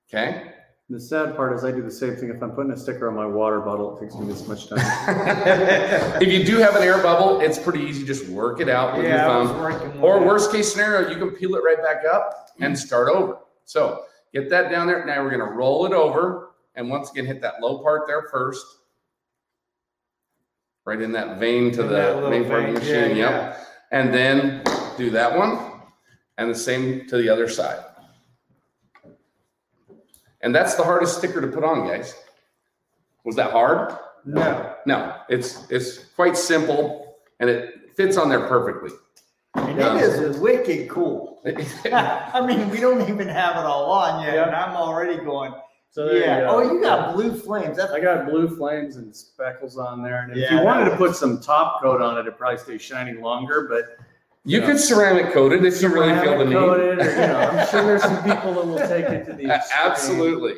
Okay, 0.09 0.51
The 0.89 0.99
sad 0.99 1.35
part 1.35 1.53
is 1.53 1.65
I 1.65 1.71
do 1.71 1.81
the 1.81 1.91
same 1.91 2.15
thing. 2.15 2.29
If 2.29 2.41
I'm 2.41 2.51
putting 2.51 2.71
a 2.71 2.77
sticker 2.77 3.09
on 3.09 3.15
my 3.15 3.25
water 3.25 3.59
bottle, 3.59 3.97
it 3.97 4.01
takes 4.01 4.15
me 4.15 4.27
this 4.27 4.47
much 4.47 4.67
time. 4.69 4.79
if 6.21 6.31
you 6.31 6.45
do 6.45 6.57
have 6.57 6.75
an 6.75 6.83
air 6.83 7.01
bubble, 7.01 7.41
it's 7.41 7.57
pretty 7.57 7.79
easy. 7.81 8.05
Just 8.05 8.27
work 8.29 8.61
it 8.61 8.69
out 8.69 8.95
with 8.95 9.03
your 9.03 9.15
Yeah, 9.15 9.27
I 9.27 9.39
was 9.39 9.49
thumb. 9.49 10.03
Or 10.03 10.23
worst 10.23 10.51
case 10.51 10.71
scenario, 10.71 11.09
you 11.09 11.17
can 11.17 11.31
peel 11.31 11.55
it 11.55 11.63
right 11.63 11.81
back 11.81 12.05
up 12.05 12.51
and 12.61 12.77
start 12.77 13.09
over. 13.09 13.39
So 13.65 14.05
get 14.31 14.49
that 14.51 14.69
down 14.71 14.87
there. 14.87 15.03
Now 15.05 15.23
we're 15.23 15.31
gonna 15.31 15.51
roll 15.51 15.85
it 15.87 15.91
over 15.91 16.44
and 16.75 16.89
once 16.89 17.11
again, 17.11 17.25
hit 17.25 17.41
that 17.41 17.61
low 17.61 17.79
part 17.79 18.07
there 18.07 18.23
first. 18.31 18.65
Right 20.85 21.01
in 21.01 21.11
that 21.13 21.39
vein 21.39 21.71
to 21.73 21.81
In 21.81 22.21
the 22.23 22.29
main 22.29 22.45
part 22.45 22.69
of 22.69 22.75
the 22.75 22.79
vein, 22.79 22.87
yeah, 22.89 23.01
machine, 23.01 23.17
yep. 23.17 23.57
And 23.91 24.13
then 24.13 24.61
do 24.97 25.09
that 25.11 25.35
one 25.35 25.81
and 26.37 26.49
the 26.51 26.55
same 26.55 27.07
to 27.07 27.17
the 27.17 27.29
other 27.29 27.47
side. 27.47 27.83
And 30.41 30.53
that's 30.53 30.75
the 30.75 30.83
hardest 30.83 31.17
sticker 31.17 31.41
to 31.41 31.47
put 31.47 31.63
on, 31.63 31.87
guys. 31.87 32.13
Was 33.23 33.35
that 33.37 33.51
hard? 33.51 33.97
No. 34.25 34.75
No, 34.85 35.15
it's, 35.29 35.69
it's 35.71 36.05
quite 36.15 36.37
simple 36.37 37.15
and 37.39 37.49
it 37.49 37.95
fits 37.95 38.17
on 38.17 38.29
there 38.29 38.47
perfectly. 38.47 38.91
And 39.55 39.77
Yeah. 39.79 39.97
it 39.97 40.03
is 40.03 40.37
wicked 40.37 40.89
cool. 40.89 41.41
I 41.91 42.45
mean, 42.45 42.69
we 42.69 42.79
don't 42.79 43.09
even 43.09 43.27
have 43.27 43.55
it 43.55 43.65
all 43.65 43.89
on 43.91 44.23
yet, 44.23 44.35
Yeah. 44.35 44.47
and 44.47 44.55
I'm 44.55 44.75
already 44.75 45.17
going. 45.23 45.53
So 45.95 46.05
there 46.09 46.17
Yeah. 46.17 46.39
you 46.39 46.43
go. 46.43 46.49
Oh, 46.49 46.73
you 46.73 46.81
got 46.81 47.15
blue 47.15 47.33
flames. 47.33 47.77
That's 47.77 47.93
I 47.93 48.01
got 48.01 48.25
blue 48.29 48.53
flames 48.53 48.97
and 48.97 49.15
speckles 49.15 49.77
on 49.77 50.03
there. 50.03 50.23
And 50.23 50.33
if 50.33 50.37
Yeah, 50.39 50.49
you 50.51 50.57
that 50.57 50.65
wanted 50.65 50.89
to 50.89 50.97
put 50.97 51.15
some 51.15 51.39
top 51.39 51.81
coat 51.81 52.01
on 52.01 52.17
it, 52.17 52.21
it'd 52.21 52.37
probably 52.37 52.57
stay 52.57 52.77
shining 52.77 53.21
longer, 53.21 53.65
but 53.69 53.95
You 54.43 54.59
Yeah. 54.59 54.65
could 54.67 54.79
ceramic 54.79 55.31
coat 55.31 55.53
it 55.53 55.63
if 55.65 55.81
you 55.81 55.87
really 55.87 56.09
feel 56.19 56.37
the 56.37 56.45
ceramic 56.45 56.49
need. 56.49 56.53
coated, 56.55 56.99
or, 56.99 57.09
you 57.11 57.15
know, 57.15 57.37
I'm 57.39 57.67
sure 57.67 57.81
there's 57.83 58.01
some 58.03 58.23
people 58.23 58.53
that 58.55 58.65
will 58.67 58.77
take 58.89 59.05
it 59.05 59.25
to 59.27 59.33
the 59.33 59.45
A- 59.49 59.55
extreme. 59.55 59.79
Absolutely. 59.89 60.55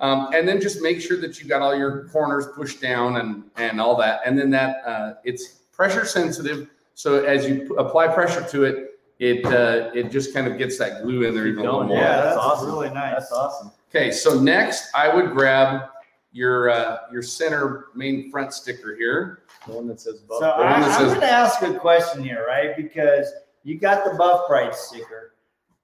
Um, 0.00 0.28
and 0.34 0.46
then 0.48 0.60
just 0.60 0.82
make 0.82 1.00
sure 1.00 1.18
that 1.20 1.40
you 1.40 1.48
got 1.48 1.62
all 1.62 1.74
your 1.74 2.08
corners 2.08 2.48
pushed 2.56 2.82
down 2.82 3.16
and, 3.18 3.44
and 3.56 3.80
all 3.80 3.94
that. 3.96 4.22
And 4.26 4.36
then 4.36 4.50
that, 4.50 4.82
uh, 4.84 5.14
it's 5.24 5.60
pressure 5.72 6.04
sensitive. 6.04 6.68
So 6.94 7.24
as 7.24 7.48
you 7.48 7.60
p- 7.60 7.74
apply 7.78 8.08
pressure 8.08 8.42
to 8.42 8.64
it, 8.64 8.89
it, 9.20 9.44
uh, 9.46 9.90
it 9.94 10.10
just 10.10 10.34
kind 10.34 10.46
of 10.48 10.58
gets 10.58 10.78
that 10.78 11.02
glue 11.02 11.22
in 11.24 11.34
there 11.34 11.44
Keep 11.44 11.52
even 11.52 11.66
a 11.66 11.70
little 11.72 11.84
more. 11.84 11.96
yeah, 11.98 12.16
that's 12.16 12.34
that's, 12.34 12.36
awesome. 12.38 12.66
really 12.72 12.90
nice. 12.90 13.12
That's 13.14 13.32
awesome. 13.32 13.70
Okay, 13.94 14.10
so 14.10 14.40
next 14.40 14.90
I 14.94 15.14
would 15.14 15.32
grab 15.32 15.90
your, 16.32 16.70
uh, 16.70 16.98
your 17.12 17.22
center 17.22 17.86
main 17.94 18.30
front 18.30 18.52
sticker 18.54 18.96
here. 18.96 19.42
The 19.66 19.74
one 19.74 19.86
that 19.88 20.00
says 20.00 20.20
So 20.20 20.40
buff. 20.40 20.58
I, 20.58 20.62
I'm 20.74 20.82
says- 20.84 21.08
going 21.08 21.20
to 21.20 21.30
ask 21.30 21.62
a 21.62 21.74
question 21.78 22.24
here, 22.24 22.44
right? 22.48 22.76
Because 22.76 23.30
you 23.62 23.78
got 23.78 24.04
the 24.10 24.16
Buff 24.16 24.48
Bright 24.48 24.74
sticker. 24.74 25.34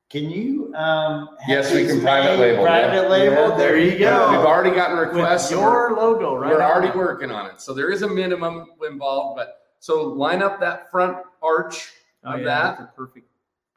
Can 0.08 0.30
you? 0.30 0.72
Um, 0.74 1.30
have 1.40 1.48
Yes, 1.64 1.74
we 1.74 1.84
can 1.84 2.00
private 2.00 2.38
label, 2.38 2.62
Private 2.64 3.02
yeah. 3.02 3.08
label. 3.08 3.48
Yeah, 3.50 3.56
there 3.56 3.76
you 3.78 3.98
go. 3.98 4.30
We've 4.30 4.46
already 4.46 4.70
gotten 4.74 4.96
requests. 4.96 5.50
With 5.50 5.58
your 5.60 5.94
logo, 5.96 6.36
right? 6.36 6.52
We're 6.52 6.62
on 6.62 6.70
already 6.70 6.96
working 6.96 7.32
on 7.32 7.50
it. 7.50 7.60
So 7.60 7.74
there 7.74 7.90
is 7.90 8.02
a 8.02 8.08
minimum 8.08 8.66
involved, 8.88 9.36
but 9.36 9.62
so 9.80 10.04
line 10.04 10.42
up 10.42 10.60
that 10.60 10.90
front 10.92 11.18
arch 11.42 11.92
Oh, 12.26 12.32
of 12.34 12.40
yeah, 12.40 12.44
that 12.46 12.78
that's 12.78 12.92
a 12.92 12.96
perfect. 12.96 13.26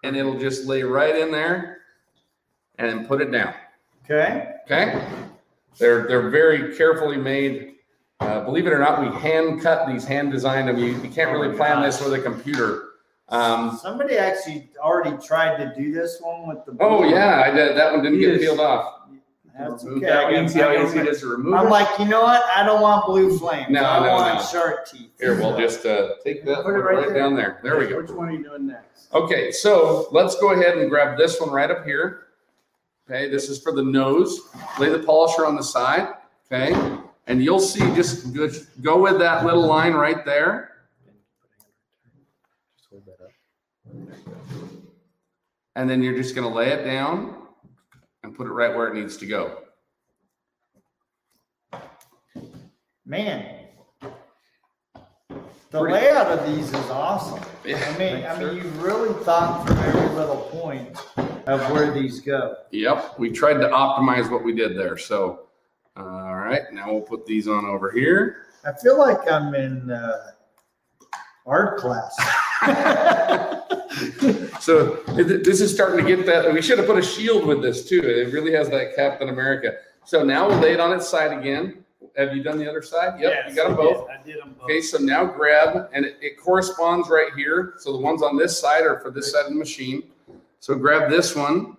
and 0.03 0.15
it'll 0.17 0.37
just 0.39 0.65
lay 0.65 0.83
right 0.83 1.15
in 1.15 1.31
there 1.31 1.77
and 2.77 3.07
put 3.07 3.21
it 3.21 3.31
down. 3.31 3.53
Okay. 4.05 4.53
Okay? 4.65 5.01
They're 5.77 6.07
they're 6.07 6.29
very 6.29 6.75
carefully 6.75 7.17
made. 7.17 7.75
Uh, 8.19 8.41
believe 8.43 8.67
it 8.67 8.73
or 8.73 8.79
not, 8.79 8.99
we 8.99 9.07
hand 9.19 9.61
cut 9.61 9.87
these, 9.87 10.03
hand 10.03 10.31
designed 10.31 10.67
them. 10.67 10.77
You, 10.77 10.87
you 10.87 11.09
can't 11.09 11.29
Oh 11.29 11.33
really 11.33 11.49
my 11.49 11.55
plan 11.55 11.77
gosh. 11.77 11.97
this 11.97 12.03
with 12.03 12.19
a 12.19 12.21
computer. 12.21 12.83
Um, 13.29 13.77
Somebody 13.81 14.17
actually 14.17 14.69
already 14.79 15.15
tried 15.25 15.57
to 15.57 15.73
do 15.79 15.93
this 15.93 16.19
one 16.19 16.47
with 16.47 16.65
the. 16.65 16.75
oh 16.81 17.03
yeah, 17.03 17.43
I 17.45 17.51
did, 17.51 17.77
that 17.77 17.93
one 17.93 18.01
didn't 18.03 18.19
get 18.19 18.31
Yes. 18.33 18.41
peeled 18.41 18.59
off. 18.59 18.98
That's 19.59 19.83
Remove 19.83 19.97
okay. 19.97 20.05
that 20.07 20.17
I 20.19 20.23
one. 20.31 20.33
got- 20.43 20.51
See 20.51 20.59
how 20.59 20.69
I 20.69 20.75
got 20.75 20.85
easy 20.85 20.99
it 20.99 21.03
my- 21.03 21.09
is 21.11 21.19
to 21.19 21.27
remove 21.27 21.53
I'm 21.53 21.67
it? 21.67 21.69
like, 21.69 21.99
you 21.99 22.05
know 22.05 22.21
what? 22.21 22.43
I 22.55 22.65
don't 22.65 22.81
want 22.81 23.05
blue 23.05 23.37
flames. 23.37 23.69
No, 23.69 23.83
I 23.83 23.99
no, 24.07 24.13
want 24.15 24.35
no. 24.39 24.41
shark 24.45 24.87
teeth. 24.89 25.11
Here, 25.19 25.35
we'll 25.35 25.57
just 25.57 25.85
uh, 25.85 26.13
take 26.23 26.45
that 26.45 26.63
Put 26.63 26.75
it 26.75 26.77
right, 26.79 26.95
right 26.97 27.07
there. 27.09 27.13
down 27.17 27.35
there. 27.35 27.59
There 27.61 27.77
we 27.77 27.87
go. 27.87 27.97
Which 28.01 28.09
one 28.11 28.29
are 28.29 28.31
you 28.31 28.41
doing 28.43 28.67
next? 28.67 29.13
Okay, 29.13 29.51
so 29.51 30.07
let's 30.11 30.39
go 30.39 30.51
ahead 30.53 30.77
and 30.77 30.89
grab 30.89 31.17
this 31.17 31.41
one 31.41 31.49
right 31.49 31.69
up 31.69 31.83
here. 31.83 32.27
Okay, 33.09 33.29
this 33.29 33.49
is 33.49 33.61
for 33.61 33.73
the 33.73 33.83
nose. 33.83 34.39
Lay 34.79 34.89
the 34.89 34.99
polisher 34.99 35.45
on 35.45 35.55
the 35.57 35.63
side, 35.63 36.13
okay? 36.49 36.73
And 37.27 37.43
you'll 37.43 37.59
see, 37.59 37.81
just 37.95 38.33
go, 38.33 38.49
go 38.81 39.01
with 39.01 39.19
that 39.19 39.45
little 39.45 39.65
line 39.65 39.93
right 39.93 40.23
there. 40.25 40.71
Just 42.77 42.89
hold 42.91 43.03
that 43.07 43.25
up. 43.25 43.31
And 45.75 45.89
then 45.89 46.01
you're 46.01 46.15
just 46.15 46.33
gonna 46.33 46.47
lay 46.53 46.69
it 46.69 46.85
down 46.85 47.35
and 48.29 48.37
put 48.37 48.45
it 48.45 48.51
right 48.51 48.75
where 48.75 48.87
it 48.87 48.93
needs 48.93 49.17
to 49.17 49.25
go. 49.25 49.63
Man. 53.05 53.55
The 55.71 55.79
Pretty- 55.79 55.93
layout 55.93 56.27
of 56.27 56.47
these 56.47 56.67
is 56.67 56.89
awesome. 56.89 57.43
I 57.65 57.97
mean, 57.97 58.25
I 58.25 58.39
mean, 58.39 58.55
you 58.55 58.63
really 58.81 59.13
thought 59.23 59.67
through 59.67 59.77
every 59.77 60.15
little 60.15 60.41
point 60.51 60.97
of 61.47 61.71
where 61.71 61.91
these 61.91 62.19
go. 62.21 62.55
Yep, 62.71 63.19
we 63.19 63.31
tried 63.31 63.55
to 63.55 63.67
optimize 63.67 64.31
what 64.31 64.43
we 64.43 64.53
did 64.53 64.77
there, 64.77 64.97
so. 64.97 65.47
All 65.97 66.35
right, 66.35 66.61
now 66.71 66.91
we'll 66.91 67.01
put 67.01 67.25
these 67.25 67.47
on 67.47 67.65
over 67.65 67.91
here. 67.91 68.45
I 68.65 68.71
feel 68.73 68.97
like 68.97 69.29
I'm 69.29 69.53
in 69.53 69.91
uh, 69.91 70.31
art 71.45 71.77
class. 71.79 72.15
So 74.69 74.97
this 75.15 75.61
is 75.61 75.73
starting 75.73 76.05
to 76.05 76.15
get 76.15 76.27
that, 76.27 76.53
we 76.53 76.61
should 76.61 76.77
have 76.77 76.85
put 76.85 76.99
a 76.99 77.01
shield 77.01 77.47
with 77.47 77.59
this 77.59 77.89
too. 77.89 78.01
It 78.03 78.31
really 78.31 78.51
has 78.51 78.69
that 78.69 78.95
Captain 78.95 79.29
America. 79.29 79.77
So 80.05 80.23
now 80.23 80.47
we'll 80.47 80.59
lay 80.59 80.73
it 80.73 80.79
on 80.79 80.95
its 80.95 81.09
side 81.09 81.35
again. 81.35 81.83
Have 82.15 82.35
you 82.35 82.43
done 82.43 82.59
the 82.59 82.69
other 82.69 82.83
side? 82.83 83.19
Yep, 83.19 83.49
you 83.49 83.55
got 83.55 83.69
them 83.69 83.77
both. 83.77 84.07
I 84.07 84.23
did 84.23 84.39
them 84.39 84.53
both. 84.53 84.65
Okay, 84.65 84.79
so 84.79 84.99
now 84.99 85.25
grab, 85.25 85.89
and 85.91 86.05
it, 86.05 86.17
it 86.21 86.37
corresponds 86.37 87.09
right 87.09 87.31
here. 87.35 87.73
So 87.79 87.91
the 87.93 87.97
ones 87.97 88.21
on 88.21 88.37
this 88.37 88.59
side 88.59 88.83
are 88.83 88.99
for 88.99 89.09
this 89.09 89.31
side 89.31 89.45
of 89.45 89.53
the 89.53 89.57
machine. 89.57 90.03
So 90.59 90.75
grab 90.75 91.09
this 91.09 91.35
one, 91.35 91.75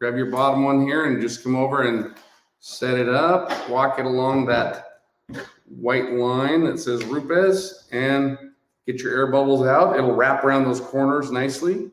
grab 0.00 0.16
your 0.16 0.32
bottom 0.32 0.64
one 0.64 0.84
here 0.84 1.04
and 1.06 1.22
just 1.22 1.44
come 1.44 1.54
over 1.54 1.82
and 1.82 2.16
set 2.58 2.98
it 2.98 3.08
up, 3.08 3.70
walk 3.70 4.00
it 4.00 4.06
along 4.06 4.46
that 4.46 5.02
white 5.68 6.10
line 6.14 6.64
that 6.64 6.80
says 6.80 7.04
Rupes 7.04 7.86
and 7.92 8.36
get 8.86 9.00
your 9.00 9.14
air 9.14 9.26
bubbles 9.26 9.66
out. 9.66 9.96
It'll 9.96 10.14
wrap 10.14 10.44
around 10.44 10.64
those 10.64 10.80
corners 10.80 11.30
nicely. 11.30 11.90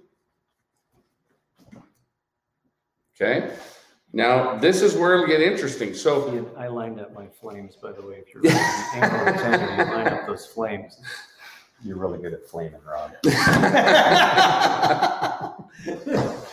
Okay, 3.15 3.53
now 4.11 4.57
this 4.57 4.81
is 4.81 4.95
where 4.95 5.13
it'll 5.13 5.27
get 5.27 5.41
interesting. 5.41 5.93
So 5.93 6.51
I 6.57 6.67
lined 6.67 6.99
up 6.99 7.13
my 7.13 7.27
flames, 7.27 7.75
by 7.75 7.91
the 7.91 8.01
way, 8.01 8.23
if 8.25 8.33
you're 8.33 8.43
paying 8.43 9.03
attention, 9.03 9.79
you 9.79 9.93
line 9.93 10.07
up 10.07 10.25
those 10.25 10.47
flames. 10.47 10.99
You're 11.83 11.97
really 11.97 12.19
good 12.19 12.33
at 12.33 12.47
flaming, 12.47 12.81
Rob. 12.85 13.11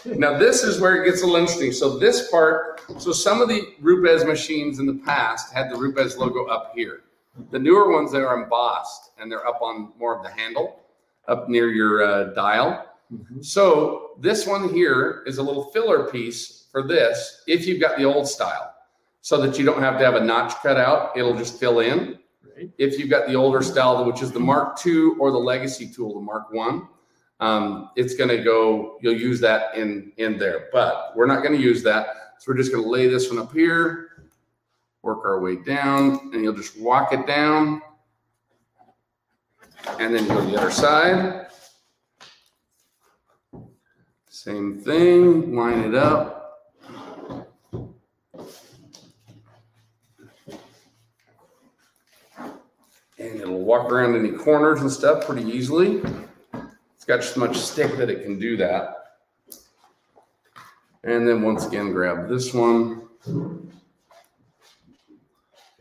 Now 0.05 0.39
this 0.39 0.63
is 0.63 0.81
where 0.81 1.03
it 1.03 1.07
gets 1.07 1.23
a 1.23 1.27
little 1.27 1.41
interesting. 1.41 1.73
So 1.73 1.99
this 1.99 2.31
part, 2.31 2.83
so 2.99 3.13
some 3.13 3.41
of 3.41 3.49
the 3.49 3.63
Rupes 3.81 4.25
machines 4.25 4.79
in 4.79 4.87
the 4.87 5.01
past 5.05 5.53
had 5.53 5.71
the 5.71 5.77
Rupes 5.77 6.17
logo 6.17 6.47
up 6.47 6.73
here. 6.75 7.03
The 7.51 7.59
newer 7.59 7.93
ones 7.93 8.13
that 8.13 8.23
are 8.23 8.43
embossed 8.43 9.11
and 9.19 9.31
they're 9.31 9.47
up 9.47 9.63
on 9.63 9.93
more 9.99 10.17
of 10.17 10.23
the 10.23 10.31
handle, 10.31 10.81
up 11.29 11.49
near 11.49 11.71
your 11.71 12.03
uh, 12.03 12.25
dial. 12.35 12.87
So 13.41 14.13
this 14.21 14.47
one 14.47 14.73
here 14.73 15.23
is 15.27 15.39
a 15.39 15.43
little 15.43 15.65
filler 15.71 16.11
piece 16.11 16.67
for 16.71 16.87
this 16.87 17.43
if 17.47 17.67
you've 17.67 17.81
got 17.81 17.99
the 17.99 18.05
old 18.05 18.29
style, 18.29 18.75
so 19.21 19.41
that 19.41 19.59
you 19.59 19.65
don't 19.65 19.83
have 19.83 19.99
to 19.99 20.05
have 20.05 20.15
a 20.15 20.25
notch 20.25 20.55
cut 20.63 20.77
out. 20.77 21.17
It'll 21.17 21.37
just 21.37 21.59
fill 21.59 21.81
in. 21.81 22.19
Right. 22.57 22.71
If 22.79 22.99
you've 22.99 23.11
got 23.11 23.27
the 23.27 23.35
older 23.35 23.63
style, 23.63 24.05
which 24.05 24.23
is 24.23 24.31
the 24.31 24.41
Mark 24.41 24.79
II 24.87 25.13
or 25.19 25.33
the 25.33 25.39
Legacy 25.39 25.89
tool, 25.89 26.15
the 26.15 26.21
Mark 26.21 26.53
One, 26.53 26.89
um, 27.41 27.91
it's 27.97 28.15
going 28.15 28.31
to 28.31 28.43
go. 28.43 28.99
You'll 29.03 29.19
use 29.19 29.41
that 29.41 29.75
in 29.77 30.13
in 30.19 30.39
there, 30.39 30.69
but 30.73 31.13
we're 31.17 31.27
not 31.27 31.43
going 31.43 31.57
to 31.57 31.63
use 31.63 31.83
that. 31.83 32.35
So 32.39 32.53
we're 32.53 32.59
just 32.59 32.71
going 32.71 32.85
to 32.85 32.89
lay 32.89 33.09
this 33.09 33.29
one 33.29 33.39
up 33.39 33.53
here, 33.53 34.10
work 35.03 35.25
our 35.25 35.41
way 35.41 35.57
down, 35.57 36.31
and 36.33 36.43
you'll 36.45 36.55
just 36.55 36.79
walk 36.79 37.13
it 37.13 37.27
down, 37.27 37.81
and 39.99 40.15
then 40.15 40.27
go 40.29 40.41
to 40.41 40.47
the 40.47 40.57
other 40.59 40.71
side. 40.71 41.47
Same 44.29 44.81
thing, 44.81 45.55
line 45.55 45.81
it 45.81 45.95
up. 45.95 46.37
And 53.19 53.39
it'll 53.39 53.61
walk 53.61 53.93
around 53.93 54.17
any 54.17 54.31
corners 54.31 54.81
and 54.81 54.91
stuff 54.91 55.27
pretty 55.27 55.45
easily. 55.45 56.03
It's 56.95 57.05
got 57.05 57.23
so 57.23 57.39
much 57.41 57.59
stick 57.59 57.97
that 57.99 58.09
it 58.09 58.23
can 58.23 58.39
do 58.39 58.57
that. 58.57 58.97
And 61.05 61.29
then 61.29 61.43
once 61.43 61.67
again, 61.67 61.93
grab 61.93 62.29
this 62.29 62.55
one. 62.55 63.09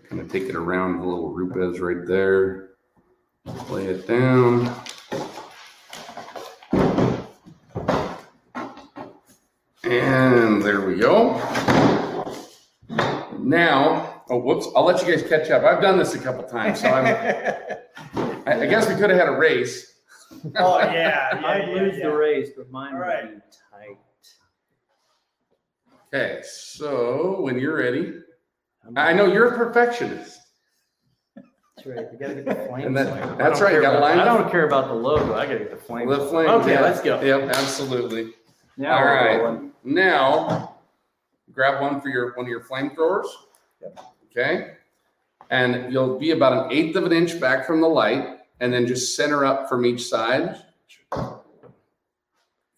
Kind 0.10 0.22
of 0.22 0.32
take 0.32 0.50
it 0.50 0.56
around 0.56 0.98
the 0.98 1.06
little 1.06 1.30
Rupes 1.32 1.80
right 1.80 2.04
there. 2.08 2.72
Lay 3.70 3.86
it 3.86 4.08
down. 4.08 4.76
And 9.84 10.64
there 10.64 10.82
we 10.82 10.96
go. 10.96 11.36
Now, 13.38 14.24
oh, 14.32 14.40
whoops, 14.40 14.68
I'll 14.76 14.84
let 14.84 15.06
you 15.06 15.16
guys 15.16 15.28
catch 15.30 15.52
up. 15.52 15.64
I've 15.64 15.80
done 15.80 16.00
this 16.00 16.16
a 16.16 16.20
couple 16.20 16.44
times, 16.44 16.82
so 16.82 16.90
I'm, 16.90 17.06
I, 18.48 18.62
I 18.62 18.66
guess 18.66 18.90
we 18.90 18.96
could 18.96 19.12
have 19.12 19.20
had 19.20 19.30
a 19.30 19.38
race. 19.38 19.86
Oh, 20.56 20.78
yeah, 20.80 20.94
yeah, 21.34 21.42
I'd 21.46 21.68
yeah, 21.68 21.74
lose 21.74 21.98
yeah. 21.98 22.08
the 22.08 22.16
race, 22.16 22.50
but 22.56 22.70
mine 22.70 22.94
All 22.94 23.00
would 23.00 23.06
right. 23.06 23.36
be 23.36 23.42
tight. 23.72 23.98
Okay, 26.14 26.42
so 26.44 27.42
when 27.42 27.58
you're 27.58 27.76
ready, 27.76 28.14
I 28.96 29.14
know 29.14 29.26
you're 29.26 29.54
a 29.54 29.58
perfectionist. 29.58 30.40
That's 31.36 31.88
right. 31.88 32.08
You 32.12 32.18
gotta 32.20 32.36
get 32.36 32.46
the 32.46 32.56
flames. 32.70 32.96
That- 32.96 33.08
going. 33.08 33.24
I 33.24 33.36
that's 33.36 33.60
don't 33.60 33.68
right, 33.68 33.74
you 33.76 33.82
care 33.82 33.82
gotta 33.82 33.98
about- 33.98 34.02
line 34.10 34.20
I 34.20 34.26
the- 34.34 34.42
don't 34.42 34.52
care 34.52 34.66
about 34.68 34.88
the 34.88 34.94
logo. 34.94 35.34
I 35.36 35.46
gotta 35.46 35.60
get 35.60 35.70
the 35.72 35.78
flames. 35.78 36.10
The 36.10 36.26
flame. 36.26 36.50
Okay, 36.50 36.74
yeah. 36.74 36.82
let's 36.82 37.02
go. 37.02 37.22
Yep, 37.22 37.50
absolutely. 37.56 38.34
Now 38.78 38.96
All 38.98 39.02
we're 39.02 39.14
right. 39.16 39.42
rolling. 39.42 39.72
Now, 39.84 40.76
grab 41.52 41.82
one 41.82 42.02
for 42.02 42.10
your 42.10 42.34
one 42.36 42.46
of 42.46 42.50
your 42.50 42.62
flamethrowers. 42.62 43.28
Okay, 44.32 44.74
and 45.50 45.92
you'll 45.92 46.20
be 46.20 46.32
about 46.32 46.66
an 46.66 46.72
eighth 46.72 46.96
of 46.96 47.06
an 47.06 47.14
inch 47.14 47.40
back 47.40 47.66
from 47.66 47.80
the 47.82 47.88
light, 47.88 48.40
and 48.60 48.74
then 48.74 48.86
just 48.88 49.16
center 49.16 49.46
up 49.46 49.70
from 49.70 49.86
each 49.86 50.08
side. 50.08 50.58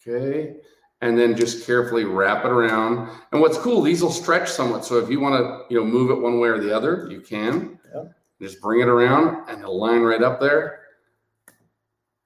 Okay, 0.08 0.56
and 1.02 1.18
then 1.18 1.36
just 1.36 1.66
carefully 1.66 2.06
wrap 2.06 2.46
it 2.46 2.52
around. 2.52 3.10
And 3.32 3.42
what's 3.42 3.58
cool, 3.58 3.82
these 3.82 4.02
will 4.04 4.12
stretch 4.12 4.50
somewhat. 4.50 4.86
So 4.86 4.98
if 5.00 5.10
you 5.10 5.20
want 5.20 5.36
to, 5.36 5.74
you 5.74 5.80
know, 5.80 5.86
move 5.86 6.12
it 6.12 6.20
one 6.22 6.40
way 6.40 6.50
or 6.50 6.60
the 6.60 6.76
other, 6.76 7.08
you 7.10 7.22
can. 7.22 7.80
Yep. 7.94 8.14
Just 8.42 8.62
bring 8.62 8.82
it 8.82 8.88
around, 8.88 9.50
and 9.50 9.60
it'll 9.62 9.80
line 9.80 10.02
right 10.02 10.24
up 10.24 10.40
there. 10.40 10.80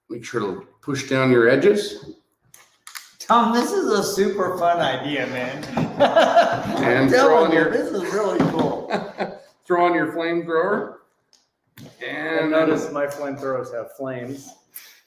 Make 0.08 0.24
sure 0.24 0.40
to 0.40 0.66
push 0.80 1.08
down 1.08 1.30
your 1.30 1.48
edges. 1.48 2.12
Tom, 3.18 3.52
this 3.52 3.72
is 3.72 3.86
a 3.90 4.02
super 4.04 4.56
fun 4.56 4.78
idea, 4.78 5.26
man. 5.28 5.62
And 6.86 7.10
throw 7.10 7.42
on 7.44 7.52
your- 7.52 7.70
this 7.70 7.88
is 7.90 8.02
really 8.14 8.38
cool. 8.50 8.86
Throw 9.66 9.84
on 9.84 9.94
your 9.94 10.12
flamethrower. 10.12 10.98
And 12.06 12.38
And 12.42 12.50
notice 12.52 12.92
my 12.92 13.06
flamethrowers 13.06 13.74
have 13.74 13.96
flames. 13.96 14.54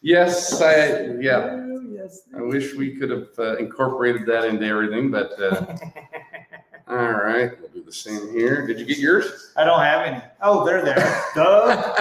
yes, 0.01 0.59
I 0.61 1.15
yeah. 1.21 1.68
Yes. 2.09 2.21
I 2.35 2.41
wish 2.41 2.73
we 2.73 2.95
could 2.95 3.11
have 3.11 3.27
uh, 3.37 3.57
incorporated 3.57 4.25
that 4.25 4.45
into 4.45 4.65
everything, 4.65 5.11
but 5.11 5.39
uh, 5.39 5.77
all 6.87 7.11
right, 7.11 7.51
we'll 7.59 7.69
do 7.69 7.83
the 7.83 7.93
same 7.93 8.31
here. 8.31 8.65
Did 8.65 8.79
you 8.79 8.85
get 8.85 8.97
yours? 8.97 9.53
I 9.55 9.63
don't 9.63 9.81
have 9.81 10.05
any. 10.07 10.21
Oh, 10.41 10.65
they're 10.65 10.83
there. 10.83 11.23
Duh. 11.35 11.93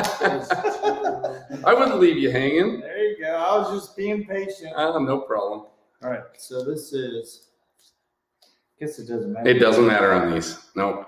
I 1.67 1.75
wouldn't 1.75 2.01
leave 2.01 2.17
you 2.17 2.31
hanging. 2.31 2.81
There 2.81 3.05
you 3.05 3.19
go. 3.21 3.35
I 3.35 3.59
was 3.59 3.83
just 3.83 3.97
being 3.97 4.25
patient. 4.25 4.75
Uh, 4.75 4.99
no 4.99 5.21
problem. 5.21 5.67
All 6.03 6.11
right. 6.11 6.23
So 6.39 6.65
this 6.65 6.93
is. 6.95 7.49
I 8.43 8.47
Guess 8.87 9.01
it 9.01 9.09
doesn't 9.09 9.33
matter. 9.33 9.49
It 9.49 9.59
doesn't 9.59 9.87
matter 9.87 10.13
on 10.13 10.33
these. 10.33 10.59
Nope. 10.75 11.07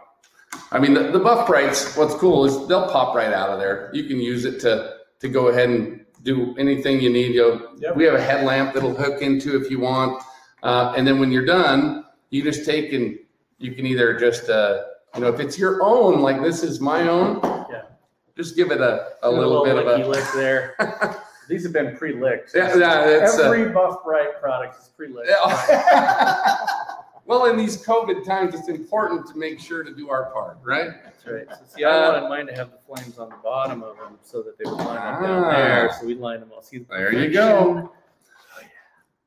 I 0.73 0.79
mean, 0.79 0.93
the, 0.93 1.05
the 1.13 1.21
buff 1.21 1.47
brights, 1.47 1.97
what's 1.97 2.15
cool 2.15 2.45
is 2.45 2.67
they'll 2.67 2.89
pop 2.89 3.15
right 3.15 3.33
out 3.33 3.49
of 3.51 3.61
there. 3.61 3.91
You 3.95 4.05
can 4.05 4.19
use 4.19 4.45
it 4.45 4.61
to, 4.61 4.97
to 5.21 5.29
go 5.29 5.49
ahead 5.49 5.71
and 5.71 6.00
do 6.23 6.55
anything 6.59 7.01
you 7.01 7.11
need. 7.11 7.35
You 7.35 7.69
Yep. 7.79 7.97
We 7.97 8.05
have 8.05 8.15
a 8.15 8.21
headlamp 8.23 8.75
that'll 8.75 8.95
hook 8.95 9.23
into 9.23 9.61
if 9.61 9.71
you 9.71 9.81
want. 9.81 10.23
Uh, 10.63 10.93
and 10.97 11.07
then 11.07 11.19
when 11.19 11.33
you're 11.33 11.47
done, 11.47 12.05
you 12.31 12.43
just 12.43 12.65
take 12.67 12.93
and 12.93 13.19
you 13.59 13.73
can 13.73 13.87
either 13.87 14.19
just, 14.19 14.49
uh, 14.51 14.83
you 15.15 15.23
know, 15.23 15.29
if 15.29 15.41
it's 15.41 15.59
your 15.59 15.83
own, 15.83 16.21
like 16.21 16.43
this 16.43 16.63
is 16.63 16.81
my 16.81 17.09
own, 17.09 17.41
Yeah. 17.71 17.83
just 18.37 18.57
give 18.57 18.71
it 18.71 18.81
a, 18.81 19.13
a 19.23 19.31
little 19.31 19.65
bit 19.65 19.77
of 19.77 19.87
a. 19.87 20.07
lick 20.07 20.25
there. 20.35 20.77
These 21.49 21.65
have 21.65 21.73
been 21.73 21.97
pre-licked. 21.97 22.53
Yeah, 22.55 22.77
yeah, 22.77 22.93
uh, 23.27 23.43
Every 23.43 23.71
Buff 23.71 24.05
Bright 24.05 24.41
product 24.41 24.81
is 24.81 24.89
pre-licked. 24.89 25.29
Yeah. 25.29 26.57
well, 27.27 27.45
in 27.47 27.57
these 27.57 27.85
COVID 27.85 28.25
times, 28.25 28.55
it's 28.55 28.69
important 28.69 29.27
to 29.29 29.37
make 29.37 29.61
sure 29.61 29.83
to 29.85 29.95
do 29.95 30.11
our 30.11 30.31
part, 30.33 30.59
right? 30.63 30.91
That's 31.05 31.27
right. 31.27 31.47
So 31.51 31.57
see, 31.67 31.85
I 31.85 31.91
Uh, 31.91 32.13
wanted 32.13 32.29
mine 32.29 32.47
to 32.49 32.55
have 32.55 32.71
the 32.73 32.79
flames 32.87 33.19
on 33.19 33.29
the 33.29 33.37
bottom 33.37 33.83
of 33.83 33.97
them 33.99 34.19
so 34.23 34.43
that 34.43 34.59
they 34.59 34.65
would 34.69 34.79
line 34.79 34.97
up 34.99 35.21
down 35.23 35.45
Ah. 35.45 35.51
there. 35.53 35.93
So 36.01 36.07
we 36.07 36.15
lined 36.15 36.43
them 36.43 36.51
all. 36.53 36.63
See, 36.63 36.79
the 36.79 36.85
There 36.89 37.13
you 37.13 37.31
go. 37.33 37.93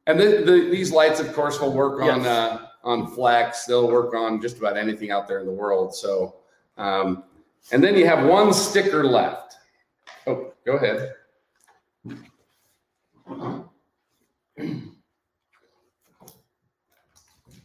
And 0.05 0.19
the, 0.19 0.43
the, 0.45 0.69
these 0.69 0.91
lights, 0.91 1.21
of 1.21 1.31
course, 1.33 1.61
will 1.61 1.71
work 1.71 2.01
on 2.01 2.25
uh, 2.25 2.67
on 2.83 3.07
flex. 3.15 3.65
They'll 3.65 3.89
work 3.89 4.13
on 4.13 4.41
just 4.41 4.57
about 4.57 4.75
anything 4.75 5.11
out 5.11 5.27
there 5.29 5.39
in 5.39 5.45
the 5.45 5.51
world. 5.53 5.95
So, 5.95 6.35
um, 6.77 7.23
and 7.71 7.81
then 7.81 7.95
you 7.95 8.05
have 8.05 8.25
one 8.25 8.51
sticker 8.53 9.05
left. 9.05 9.55
Oh, 10.27 10.51
go 10.65 10.73
ahead. 10.73 11.13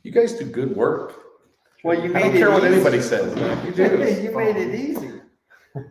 You 0.09 0.15
guys 0.15 0.33
do 0.33 0.47
good 0.47 0.75
work. 0.75 1.21
Well, 1.85 1.95
you 2.03 2.05
I 2.05 2.13
made 2.15 2.23
don't 2.23 2.37
it 2.37 2.39
care 2.39 2.51
what 2.51 2.65
easy. 2.65 2.75
anybody 2.77 3.03
says. 3.03 3.35
man. 3.35 3.67
You 3.67 3.73
do. 3.73 3.83
you 4.23 4.35
made 4.35 4.57
it 4.57 4.75
easy. 4.75 5.21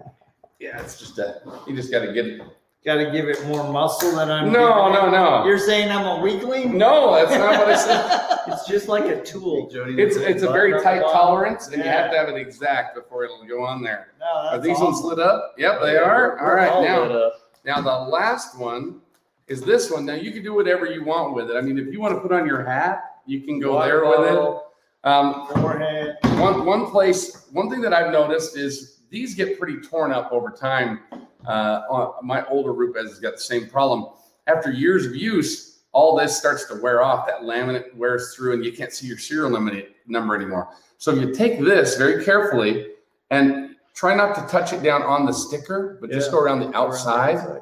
Yeah, 0.60 0.82
it's 0.82 0.98
just 0.98 1.16
that 1.18 1.44
you 1.68 1.76
just 1.76 1.92
got 1.92 2.00
to 2.00 2.12
get 2.14 2.26
it. 2.26 2.42
Got 2.84 2.96
to 2.96 3.12
give 3.12 3.30
it 3.30 3.46
more 3.46 3.72
muscle 3.72 4.16
than 4.16 4.32
I'm. 4.32 4.52
No, 4.52 4.90
giving 4.92 5.08
it. 5.10 5.12
no, 5.12 5.42
no. 5.42 5.46
You're 5.46 5.60
saying 5.60 5.92
I'm 5.92 6.04
a 6.18 6.20
weakling? 6.20 6.76
No, 6.80 7.14
that's 7.14 7.30
not 7.30 7.60
what 7.60 7.70
I 7.70 7.76
said. 7.76 8.40
It's 8.48 8.68
just 8.68 8.88
like 8.88 9.04
a 9.06 9.22
tool, 9.24 9.70
Jody. 9.70 10.02
It's 10.02 10.16
it's 10.16 10.42
a 10.42 10.52
very 10.52 10.82
tight 10.82 11.02
tolerance, 11.02 11.68
and 11.68 11.78
you 11.78 11.84
have 11.84 12.10
to 12.10 12.18
have 12.18 12.28
it 12.28 12.38
exact 12.38 12.96
before 12.96 13.24
it'll 13.24 13.46
go 13.46 13.64
on 13.64 13.84
there. 13.84 14.14
No, 14.20 14.26
Are 14.26 14.58
these 14.60 14.80
ones 14.80 15.00
lit 15.02 15.20
up? 15.20 15.54
Yep, 15.60 15.82
they 15.84 15.94
Yeah, 15.94 16.00
are. 16.00 16.40
All 16.40 16.56
right, 16.56 16.76
lit 16.80 16.90
now 16.90 17.32
now 17.64 17.82
the 17.82 18.10
last 18.10 18.58
one 18.58 19.00
is 19.48 19.62
this 19.62 19.92
one. 19.92 20.08
Now 20.08 20.16
you 20.16 20.32
can 20.32 20.42
do 20.42 20.56
whatever 20.56 20.88
you 20.88 21.04
want 21.06 21.36
with 21.36 21.52
it. 21.52 21.56
I 21.56 21.62
mean, 21.62 21.78
if 21.78 21.94
you 21.94 22.00
want 22.02 22.16
to 22.16 22.20
put 22.20 22.32
on 22.32 22.48
your 22.48 22.66
hat, 22.66 23.17
you 23.28 23.42
can 23.42 23.60
go 23.60 23.76
Water 23.76 24.02
there 24.02 24.06
with 24.06 24.32
it. 24.32 24.58
Um, 25.04 25.48
Forehead. 25.48 26.18
one 26.40 26.66
one 26.66 26.90
place, 26.90 27.48
one 27.52 27.70
thing 27.70 27.82
that 27.82 27.94
I've 27.94 28.12
noticed 28.12 28.58
is 28.58 29.02
these 29.10 29.36
get 29.36 29.58
pretty 29.60 29.78
torn 29.80 30.12
up 30.12 30.32
over 30.32 30.50
time. 30.52 31.02
Uh, 31.46 32.12
my 32.24 32.46
older 32.48 32.74
roof 32.74 32.96
has 32.98 33.20
got 33.20 33.34
the 33.36 33.40
same 33.42 33.68
problem. 33.70 34.10
After 34.48 34.72
years 34.72 35.06
of 35.06 35.16
use, 35.16 35.80
all 35.94 36.18
this 36.18 36.38
starts 36.38 36.66
to 36.66 36.76
wear 36.82 37.04
off. 37.04 37.26
That 37.28 37.42
laminate 37.42 37.96
wears 37.96 38.36
through, 38.36 38.54
and 38.54 38.66
you 38.66 38.72
can't 38.74 38.92
see 38.92 39.08
your 39.08 39.18
serial 39.18 39.50
number 39.50 39.82
number 40.08 40.36
anymore. 40.36 40.70
So 40.98 41.12
if 41.12 41.20
you 41.22 41.34
take 41.34 41.60
this 41.60 41.96
very 41.96 42.24
carefully 42.26 42.88
and 43.30 43.76
try 43.94 44.13
not 44.16 44.36
to 44.36 44.42
touch 44.52 44.74
it 44.74 44.84
down 44.84 45.04
on 45.04 45.26
the 45.26 45.32
sticker, 45.34 45.98
but 46.02 46.12
just 46.12 46.32
go 46.32 46.40
around 46.40 46.60
the 46.60 46.66
Around 46.66 46.74
the 46.74 46.78
outside, 46.78 47.62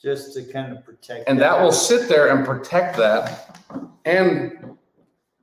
Just 0.00 0.34
to 0.34 0.44
kind 0.44 0.76
of 0.76 0.84
protect. 0.84 1.28
and 1.28 1.38
that 1.40 1.60
will 1.60 1.72
sit 1.72 2.08
there 2.08 2.28
and 2.34 2.44
protect 2.46 2.96
that. 2.96 3.58
And 4.04 4.76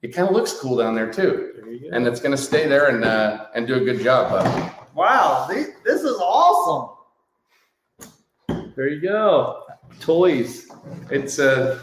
it 0.08 0.14
kind 0.14 0.28
of 0.28 0.34
looks 0.34 0.54
cool 0.54 0.78
down 0.78 0.96
there 0.96 1.12
too. 1.12 1.54
There. 1.56 1.94
And 1.94 2.08
it's 2.08 2.22
going 2.22 2.32
to 2.32 2.42
stay 2.42 2.68
there 2.68 2.88
and 2.88 3.04
uh, 3.04 3.48
and 3.56 3.68
do 3.68 3.76
a 3.76 3.82
good 3.82 4.02
job. 4.02 4.32
Bud. 4.32 4.72
Wow, 4.96 5.46
this, 5.48 5.70
this 5.84 6.02
is 6.02 6.18
awesome. 6.18 6.96
There 8.76 8.88
you 8.88 9.02
go. 9.02 9.64
Toys. 10.00 10.68
It's 11.10 11.40
uh 11.40 11.80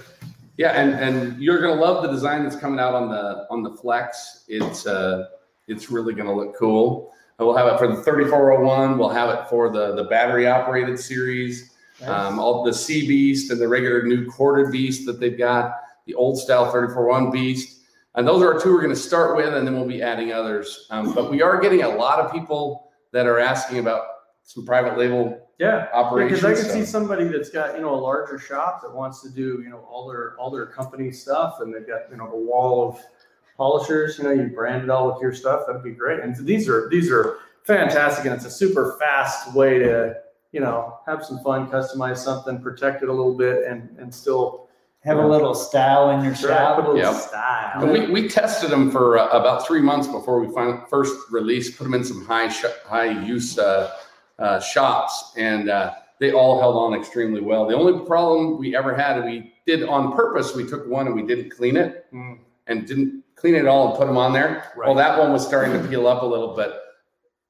yeah, 0.57 0.71
and 0.71 0.95
and 0.95 1.43
you're 1.43 1.61
gonna 1.61 1.81
love 1.81 2.03
the 2.03 2.11
design 2.11 2.45
that's 2.45 2.57
coming 2.57 2.79
out 2.79 2.95
on 2.95 3.09
the 3.09 3.47
on 3.51 3.63
the 3.63 3.71
flex. 3.71 4.45
It's 4.49 4.87
uh 4.87 5.27
it's 5.69 5.91
really 5.91 6.15
gonna 6.15 6.35
look 6.35 6.57
cool. 6.57 7.13
And 7.39 7.47
we'll 7.47 7.57
have 7.57 7.67
it 7.67 7.79
for 7.79 7.89
the 7.89 8.03
3401. 8.03 8.97
We'll 8.97 9.09
have 9.09 9.31
it 9.31 9.49
for 9.49 9.71
the 9.71 9.95
the 9.95 10.05
battery 10.05 10.47
operated 10.47 10.99
series. 10.99 11.75
Um, 12.05 12.39
all 12.39 12.65
the 12.65 12.75
Sea 12.75 13.07
Beast 13.07 13.51
and 13.51 13.61
the 13.61 13.69
regular 13.69 14.03
new 14.03 14.29
corded 14.31 14.73
Beast 14.73 15.07
that 15.07 15.21
they've 15.21 15.39
got, 15.39 15.77
the 16.07 16.15
old 16.15 16.39
style 16.39 16.71
341 16.71 17.31
Beast. 17.31 17.74
And 18.17 18.27
those 18.27 18.43
are 18.43 18.55
our 18.55 18.61
two 18.61 18.73
we're 18.73 18.81
going 18.81 18.95
to 18.95 19.01
start 19.01 19.37
with, 19.37 19.53
and 19.55 19.67
then 19.67 19.75
we'll 19.75 19.89
be 19.89 20.03
adding 20.03 20.33
others. 20.33 20.87
Um, 20.91 21.15
but 21.15 21.31
we 21.31 21.43
are 21.43 21.61
getting 21.61 21.83
a 21.83 21.89
lot 21.89 22.21
of 22.21 22.31
people 22.33 22.91
that 23.13 23.27
are 23.27 23.41
asking 23.41 23.79
about 23.79 24.03
some 24.45 24.65
private 24.65 24.97
label 24.97 25.41
Yeah. 25.59 25.89
operations. 25.93 26.41
Because 26.41 26.59
I 26.59 26.63
can 26.63 26.71
so- 26.71 26.79
see 26.79 26.85
somebody 26.85 27.25
that's 27.25 27.51
got, 27.51 27.75
you 27.75 27.83
know, 27.83 27.95
a 27.95 27.97
larger 27.97 28.39
shop 28.39 28.83
that 28.83 28.95
wants 28.95 29.21
to 29.23 29.31
do, 29.31 29.61
you 29.63 29.71
know, 29.71 29.85
all 29.91 30.07
their, 30.09 30.37
all 30.39 30.51
their 30.51 30.67
company 30.67 31.11
stuff 31.11 31.59
and 31.61 31.75
they've 31.75 31.87
got, 31.87 32.03
you 32.11 32.17
know, 32.17 32.31
a 32.31 32.39
wall 32.39 32.89
of 32.89 32.99
polishers, 33.57 34.19
you 34.19 34.25
know, 34.25 34.31
you 34.31 34.49
brand 34.49 34.85
it 34.85 34.91
all 34.91 35.13
with 35.13 35.21
your 35.23 35.33
stuff, 35.33 35.63
that'd 35.67 35.83
be 35.83 35.93
great. 35.93 36.21
And 36.21 36.37
these 36.45 36.69
are, 36.69 36.89
these 36.89 37.11
are 37.11 37.39
fantastic 37.63 38.27
and 38.27 38.35
it's 38.35 38.45
a 38.45 38.51
super 38.51 38.97
fast 39.01 39.55
way 39.55 39.79
to, 39.79 40.17
you 40.53 40.61
know, 40.61 40.99
have 41.07 41.25
some 41.25 41.39
fun, 41.41 41.69
customize 41.69 42.19
something, 42.19 42.61
protect 42.61 43.03
it 43.03 43.09
a 43.09 43.13
little 43.13 43.35
bit 43.37 43.65
and, 43.67 43.97
and 43.99 44.13
still 44.15 44.64
Have 45.05 45.19
a 45.19 45.27
little 45.27 45.55
style 45.55 46.11
in 46.11 46.25
your 46.25 46.35
try 46.35 46.49
to 46.49 46.55
put 46.55 46.55
a 46.55 46.57
shop. 46.57 46.77
little 46.79 46.97
Yep. 46.97 47.15
style. 47.15 47.87
We, 47.93 48.07
we 48.11 48.29
tested 48.29 48.71
them 48.71 48.91
for 48.91 49.19
uh, 49.19 49.29
about 49.29 49.67
three 49.67 49.81
months 49.83 50.07
before 50.09 50.41
we 50.41 50.53
fin- 50.55 50.81
first 50.89 51.15
released, 51.31 51.77
put 51.77 51.85
them 51.85 51.93
in 51.95 52.03
some 52.05 52.25
high 52.25 52.49
sh- 52.49 52.65
high 52.87 53.11
use 53.25 53.59
uh, 53.59 53.91
uh, 54.39 54.61
shops, 54.61 55.33
and 55.37 55.69
uh, 55.69 55.93
they 56.21 56.33
all 56.33 56.59
held 56.59 56.77
on 56.77 56.99
extremely 56.99 57.43
well. 57.43 57.67
The 57.67 57.75
only 57.77 58.05
problem 58.07 58.59
we 58.59 58.75
ever 58.75 58.95
had, 58.95 59.23
we 59.25 59.53
did 59.67 59.83
on 59.83 60.13
purpose, 60.17 60.55
we 60.55 60.67
took 60.67 60.87
one 60.89 61.07
and 61.07 61.15
we 61.15 61.23
didn't 61.23 61.51
clean 61.51 61.77
it 61.77 62.07
Mm. 62.13 62.39
and 62.67 62.87
didn't 62.87 63.25
clean 63.37 63.55
it 63.57 63.67
all 63.67 63.89
and 63.91 63.99
put 63.99 64.07
them 64.07 64.17
on 64.17 64.33
there. 64.33 64.73
Well, 64.77 64.95
that 64.95 65.19
one 65.19 65.33
was 65.33 65.47
starting 65.47 65.75
to 65.81 65.87
peel 65.89 66.07
up 66.07 66.23
a 66.23 66.27
little, 66.27 66.55
but 66.57 66.81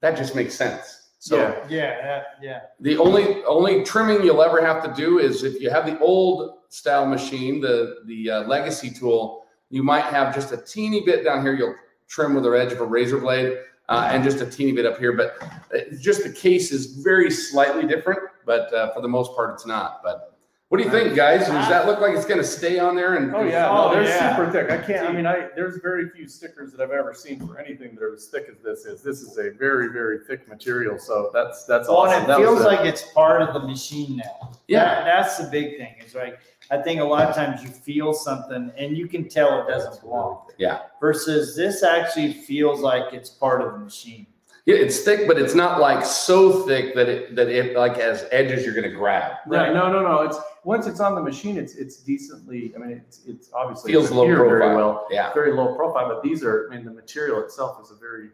that 0.01 0.17
just 0.17 0.35
makes 0.35 0.55
sense. 0.55 1.03
So 1.21 1.37
Yeah. 1.37 1.55
Yeah, 1.69 2.03
that- 2.03 2.27
yeah. 2.43 2.61
the 2.81 2.97
only 2.99 3.45
only 3.45 3.85
trimming 3.85 4.25
you'll 4.25 4.43
ever 4.43 4.61
have 4.61 4.83
to 4.85 4.93
do 5.01 5.21
is 5.21 5.45
if 5.45 5.61
you 5.61 5.71
have 5.71 5.87
the 5.87 5.99
old 6.01 6.59
style 6.75 7.07
machine, 7.07 7.61
the 7.61 7.97
the 8.07 8.31
uh, 8.31 8.43
legacy 8.45 8.91
tool, 8.91 9.45
you 9.71 9.83
might 9.83 10.05
have 10.05 10.35
just 10.35 10.53
a 10.53 10.57
teeny 10.57 11.03
bit 11.05 11.25
down 11.25 11.43
here. 11.43 11.55
You'll 11.55 11.75
trim 12.09 12.35
with 12.35 12.45
the 12.45 12.51
edge 12.51 12.73
of 12.73 12.81
a 12.81 12.85
razor 12.87 13.19
blade. 13.19 13.59
uh, 13.91 14.09
and 14.11 14.25
just 14.25 14.41
a 14.41 14.47
teeny 14.47 14.73
bit 14.73 14.87
up 14.87 14.97
here. 14.99 15.13
But 15.13 15.37
uh, 15.43 15.79
just 16.01 16.23
the 16.25 16.33
case 16.33 16.73
is 16.73 16.87
very 17.03 17.31
slightly 17.31 17.87
different, 17.87 18.21
but 18.47 18.73
uh, 18.73 18.93
for 18.95 19.03
the 19.03 19.09
most 19.09 19.35
part, 19.37 19.53
it's 19.53 19.67
not. 19.67 20.01
But 20.03 20.31
what 20.71 20.79
do 20.79 20.85
you 20.85 20.91
think, 20.91 21.15
guys? 21.15 21.41
Does 21.41 21.69
that 21.69 21.85
look 21.87 22.01
like 22.01 22.15
it's 22.17 22.25
going 22.25 22.41
to 22.41 22.47
stay 22.47 22.79
on 22.79 22.97
there? 22.97 23.17
And 23.17 23.35
Oh 23.35 23.43
yeah, 23.45 23.69
Oh, 23.71 23.93
they're 23.93 24.03
yeah. 24.05 24.35
super 24.35 24.51
thick. 24.51 24.71
I 24.71 24.79
can't. 24.79 25.07
I 25.07 25.13
mean, 25.13 25.27
I 25.27 25.49
there's 25.55 25.77
very 25.83 26.09
few 26.09 26.27
stickers 26.27 26.73
that 26.73 26.81
I've 26.81 26.91
ever 26.93 27.13
seen 27.13 27.47
for 27.47 27.59
anything 27.59 27.95
that 27.95 28.03
are 28.03 28.15
as 28.15 28.27
thick 28.29 28.47
as 28.51 28.59
this 28.65 28.87
is. 28.87 29.03
This 29.03 29.21
is 29.21 29.37
a 29.37 29.51
very 29.51 29.89
very 29.93 30.21
thick 30.27 30.49
material. 30.49 30.99
So 30.99 31.31
that's 31.35 31.65
that's 31.67 31.87
Well, 31.89 31.99
awesome. 31.99 32.23
and 32.23 32.25
it 32.25 32.29
That 32.29 32.39
feels 32.39 32.63
like 32.65 32.81
it's 32.87 33.03
part 33.13 33.43
of 33.43 33.53
the 33.53 33.69
machine 33.69 34.17
now. 34.17 34.53
Yeah. 34.67 34.85
That- 34.87 35.05
that's 35.05 35.37
the 35.37 35.49
big 35.51 35.77
thing. 35.77 35.95
Is 36.05 36.15
like 36.15 36.39
I 36.75 36.83
think 36.83 37.01
a 37.01 37.05
lot 37.05 37.29
of 37.29 37.35
times 37.37 37.63
you 37.63 37.69
feel 37.69 38.13
something 38.13 38.73
and 38.77 38.97
you 38.97 39.07
can 39.07 39.29
tell 39.29 39.63
it 39.63 39.71
doesn't 39.71 40.01
belong. 40.03 40.47
Yeah. 40.59 40.81
Versus 41.01 41.55
this 41.57 41.83
actually 41.83 42.33
feels 42.33 42.81
like 42.81 43.13
it's 43.13 43.31
part 43.31 43.63
of 43.63 43.73
the 43.75 43.79
machine. 43.79 44.27
Yeah, 44.67 44.77
it's 44.77 45.01
thick, 45.03 45.29
but 45.29 45.39
it's 45.39 45.55
not 45.55 45.79
like 45.79 46.05
so 46.07 46.63
thick 46.67 46.95
that 46.95 47.07
it 47.09 47.37
that 47.37 47.49
it 47.49 47.77
like 47.77 47.97
has 47.99 48.27
edges 48.33 48.65
you're 48.65 48.73
going 48.75 48.89
to 48.91 48.97
grab. 48.97 49.33
Yeah, 49.53 49.73
no, 49.73 49.93
no, 49.93 50.01
no. 50.03 50.23
It's 50.23 50.39
once 50.65 50.87
it's 50.87 51.01
on 51.01 51.15
the 51.15 51.21
machine, 51.23 51.59
it's 51.59 51.75
it's 51.75 51.99
decently. 51.99 52.73
I 52.75 52.79
mean, 52.79 52.93
it's 53.07 53.21
it's 53.27 53.51
obviously 53.53 53.93
Feels 53.93 54.11
low 54.11 54.23
adhered 54.23 54.39
very 54.39 54.61
profile. 54.61 54.77
well, 54.77 55.07
Yeah. 55.11 55.35
very 55.35 55.53
low 55.53 55.77
profile. 55.77 56.09
But 56.09 56.23
these 56.23 56.43
are, 56.43 56.67
I 56.73 56.75
mean, 56.77 56.85
the 56.87 56.93
material 56.93 57.41
itself 57.45 57.79
is 57.83 57.91
a 57.91 57.95
very 57.97 58.31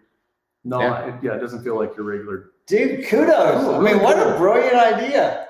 no, 0.62 0.78
Yeah. 0.80 1.06
it, 1.08 1.14
yeah, 1.24 1.34
it 1.34 1.40
doesn't 1.40 1.64
feel 1.64 1.76
like 1.76 1.96
your 1.96 2.06
regular. 2.06 2.52
Dude, 2.66 3.06
kudos. 3.08 3.66
I 3.66 3.80
mean, 3.80 4.00
what 4.00 4.16
a 4.16 4.36
brilliant 4.38 4.76
idea. 4.76 5.48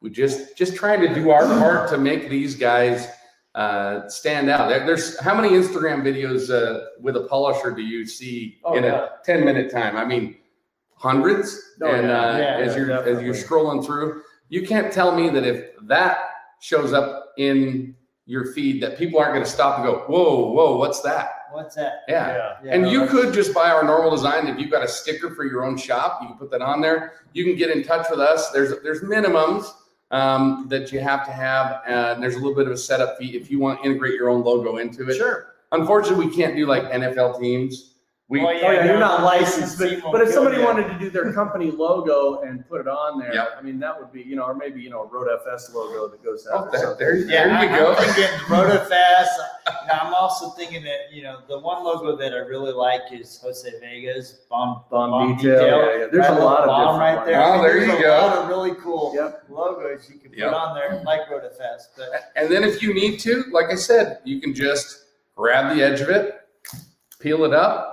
We 0.00 0.10
just 0.10 0.56
just 0.56 0.74
trying 0.76 1.00
to 1.06 1.14
do 1.14 1.30
our 1.30 1.44
part 1.46 1.90
to 1.90 1.98
make 1.98 2.30
these 2.30 2.54
guys 2.54 3.06
uh, 3.54 4.08
stand 4.08 4.48
out. 4.48 4.68
There, 4.68 4.86
there's 4.86 5.18
how 5.20 5.34
many 5.34 5.50
Instagram 5.50 6.02
videos 6.02 6.50
uh, 6.50 6.86
with 7.00 7.16
a 7.16 7.24
polisher 7.24 7.70
do 7.72 7.82
you 7.82 8.06
see 8.06 8.58
Oh, 8.64 8.74
in 8.76 8.84
yeah. 8.84 9.06
a 9.06 9.08
10 9.24 9.44
minute 9.44 9.70
time? 9.70 9.96
I 9.96 10.04
mean, 10.04 10.36
hundreds. 10.94 11.60
Oh, 11.82 11.86
and 11.86 12.08
yeah. 12.08 12.20
uh, 12.20 12.38
Yeah, 12.38 12.56
as 12.58 12.76
you're 12.76 12.92
as 12.92 13.22
you're 13.22 13.34
scrolling 13.34 13.84
through, 13.84 14.22
you 14.48 14.66
can't 14.66 14.92
tell 14.92 15.14
me 15.14 15.28
that 15.30 15.44
if 15.44 15.66
that 15.82 16.18
shows 16.60 16.92
up 16.92 17.32
in 17.38 17.94
your 18.26 18.52
feed 18.52 18.82
that 18.82 18.96
people 18.96 19.18
aren't 19.18 19.32
going 19.34 19.44
to 19.44 19.50
stop 19.50 19.78
and 19.78 19.86
go, 19.86 20.04
whoa, 20.06 20.52
whoa, 20.52 20.76
what's 20.76 21.00
that? 21.02 21.30
What's 21.52 21.74
that? 21.74 22.02
Yeah. 22.06 22.54
Yeah, 22.62 22.72
and 22.72 22.82
no, 22.84 22.90
you 22.90 23.00
that's- 23.00 23.10
could 23.24 23.34
just 23.34 23.52
buy 23.52 23.70
our 23.70 23.82
normal 23.82 24.10
design. 24.12 24.46
If 24.46 24.58
you've 24.60 24.70
got 24.70 24.84
a 24.84 24.88
sticker 24.88 25.34
for 25.34 25.44
your 25.44 25.64
own 25.64 25.76
shop, 25.76 26.20
you 26.22 26.28
can 26.28 26.36
put 26.38 26.50
that 26.52 26.62
on 26.62 26.80
there. 26.80 27.14
You 27.32 27.44
can 27.44 27.56
get 27.56 27.70
in 27.70 27.82
touch 27.82 28.06
with 28.08 28.20
us. 28.20 28.50
There's 28.50 28.72
there's 28.82 29.00
minimums 29.02 29.66
um, 30.10 30.66
that 30.68 30.92
you 30.92 31.00
have 31.00 31.24
to 31.26 31.32
have, 31.32 31.82
and 31.86 32.22
there's 32.22 32.34
a 32.34 32.38
little 32.38 32.54
bit 32.54 32.66
of 32.66 32.72
a 32.72 32.76
setup 32.76 33.18
fee 33.18 33.36
if 33.36 33.50
you 33.50 33.58
want 33.58 33.82
to 33.82 33.88
integrate 33.88 34.14
your 34.14 34.28
own 34.28 34.42
logo 34.42 34.78
into 34.78 35.08
it. 35.08 35.16
Sure. 35.16 35.54
Unfortunately, 35.72 36.26
we 36.26 36.34
can't 36.34 36.56
do 36.56 36.66
like 36.66 36.84
NFL 36.84 37.40
teams. 37.40 37.94
We 38.30 38.40
Oh, 38.42 38.46
Oh 38.46 38.50
yeah, 38.52 38.84
you're 38.84 38.98
not 39.00 39.24
licensed, 39.24 39.76
but, 39.76 40.00
but 40.12 40.20
if 40.22 40.28
somebody 40.30 40.62
wanted 40.62 40.86
to 40.86 40.96
do 41.00 41.10
their 41.10 41.32
company 41.32 41.72
logo 41.72 42.42
and 42.42 42.66
put 42.68 42.80
it 42.80 42.86
on 42.86 43.18
there, 43.18 43.34
Yep. 43.34 43.56
I 43.58 43.60
mean, 43.60 43.80
that 43.80 43.98
would 43.98 44.12
be, 44.12 44.22
you 44.22 44.36
know, 44.36 44.44
or 44.44 44.54
maybe 44.54 44.80
you 44.80 44.88
know, 44.88 45.02
a 45.02 45.06
Road 45.06 45.26
FS 45.44 45.74
logo 45.74 46.06
that 46.06 46.22
goes 46.22 46.46
out. 46.46 46.68
oh, 46.68 46.70
there, 46.70 46.80
something. 46.80 46.98
there, 47.06 47.16
Yeah, 47.16 47.58
there 47.60 47.68
you 47.68 47.74
I- 47.74 47.78
go. 47.78 47.92
I'm 47.92 48.04
thinking 48.14 48.24
RotaFest. 48.46 49.36
Now, 49.88 49.94
uh, 49.94 49.98
I'm 50.02 50.14
also 50.14 50.50
thinking 50.50 50.84
that 50.84 51.12
you 51.12 51.24
know 51.24 51.40
the 51.48 51.58
one 51.58 51.82
logo 51.82 52.14
that 52.16 52.32
I 52.32 52.36
really 52.38 52.72
like 52.72 53.00
is 53.10 53.40
Jose 53.42 53.68
Vega's 53.80 54.42
bomb 54.48 54.84
Bomb 54.92 55.36
detail, 55.36 55.66
yeah, 55.66 55.98
yeah. 55.98 56.06
There's 56.12 56.26
a 56.28 56.34
lot 56.34 56.60
of 56.60 56.66
bomb 56.68 57.00
right 57.00 57.26
there. 57.26 57.42
Oh, 57.42 57.60
there 57.60 57.84
there's 57.84 58.00
you 58.00 58.06
a 58.06 58.10
lot 58.10 58.38
of 58.38 58.48
really 58.48 58.74
cool 58.76 59.12
Yep. 59.14 59.44
logos 59.48 60.08
you 60.08 60.20
can 60.20 60.30
put 60.30 60.42
on 60.54 60.76
there, 60.76 61.02
like 61.04 61.22
RotaFest. 61.28 61.96
But 61.96 62.30
And 62.36 62.48
then 62.48 62.62
if 62.62 62.80
you 62.80 62.94
need 62.94 63.18
to, 63.20 63.42
like 63.50 63.66
I 63.72 63.74
said, 63.74 64.20
you 64.24 64.40
can 64.40 64.54
just 64.54 65.06
grab 65.34 65.74
the 65.76 65.82
edge 65.82 66.00
of 66.00 66.10
it, 66.10 66.36
peel 67.18 67.44
it 67.44 67.52
up, 67.52 67.89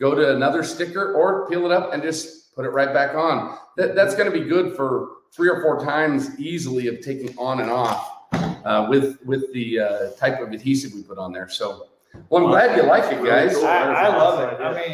go 0.00 0.14
to 0.14 0.34
another 0.34 0.64
sticker, 0.64 1.14
or 1.14 1.48
peel 1.48 1.66
it 1.66 1.72
up 1.72 1.92
and 1.92 2.02
just 2.02 2.54
put 2.54 2.64
it 2.64 2.70
right 2.70 2.92
back 2.92 3.14
on. 3.14 3.58
That, 3.76 3.94
that's 3.94 4.14
going 4.14 4.30
to 4.30 4.36
be 4.36 4.48
good 4.48 4.74
for 4.74 5.10
three 5.32 5.48
or 5.48 5.62
four 5.62 5.84
times 5.84 6.38
easily 6.40 6.88
of 6.88 7.00
taking 7.00 7.36
on 7.38 7.60
and 7.60 7.70
off 7.70 8.10
uh, 8.64 8.86
with 8.88 9.18
with 9.24 9.52
the 9.52 9.78
uh, 9.78 10.10
type 10.12 10.40
of 10.40 10.52
adhesive 10.52 10.92
we 10.94 11.02
put 11.02 11.18
on 11.18 11.32
there. 11.32 11.48
So, 11.48 11.88
well, 12.28 12.44
I'm 12.44 12.50
glad 12.50 12.76
you 12.76 12.82
like 12.82 13.12
it, 13.12 13.24
guys. 13.24 13.56
I, 13.58 13.92
I 13.92 14.08
love 14.08 14.40
it. 14.40 14.60
I 14.60 14.88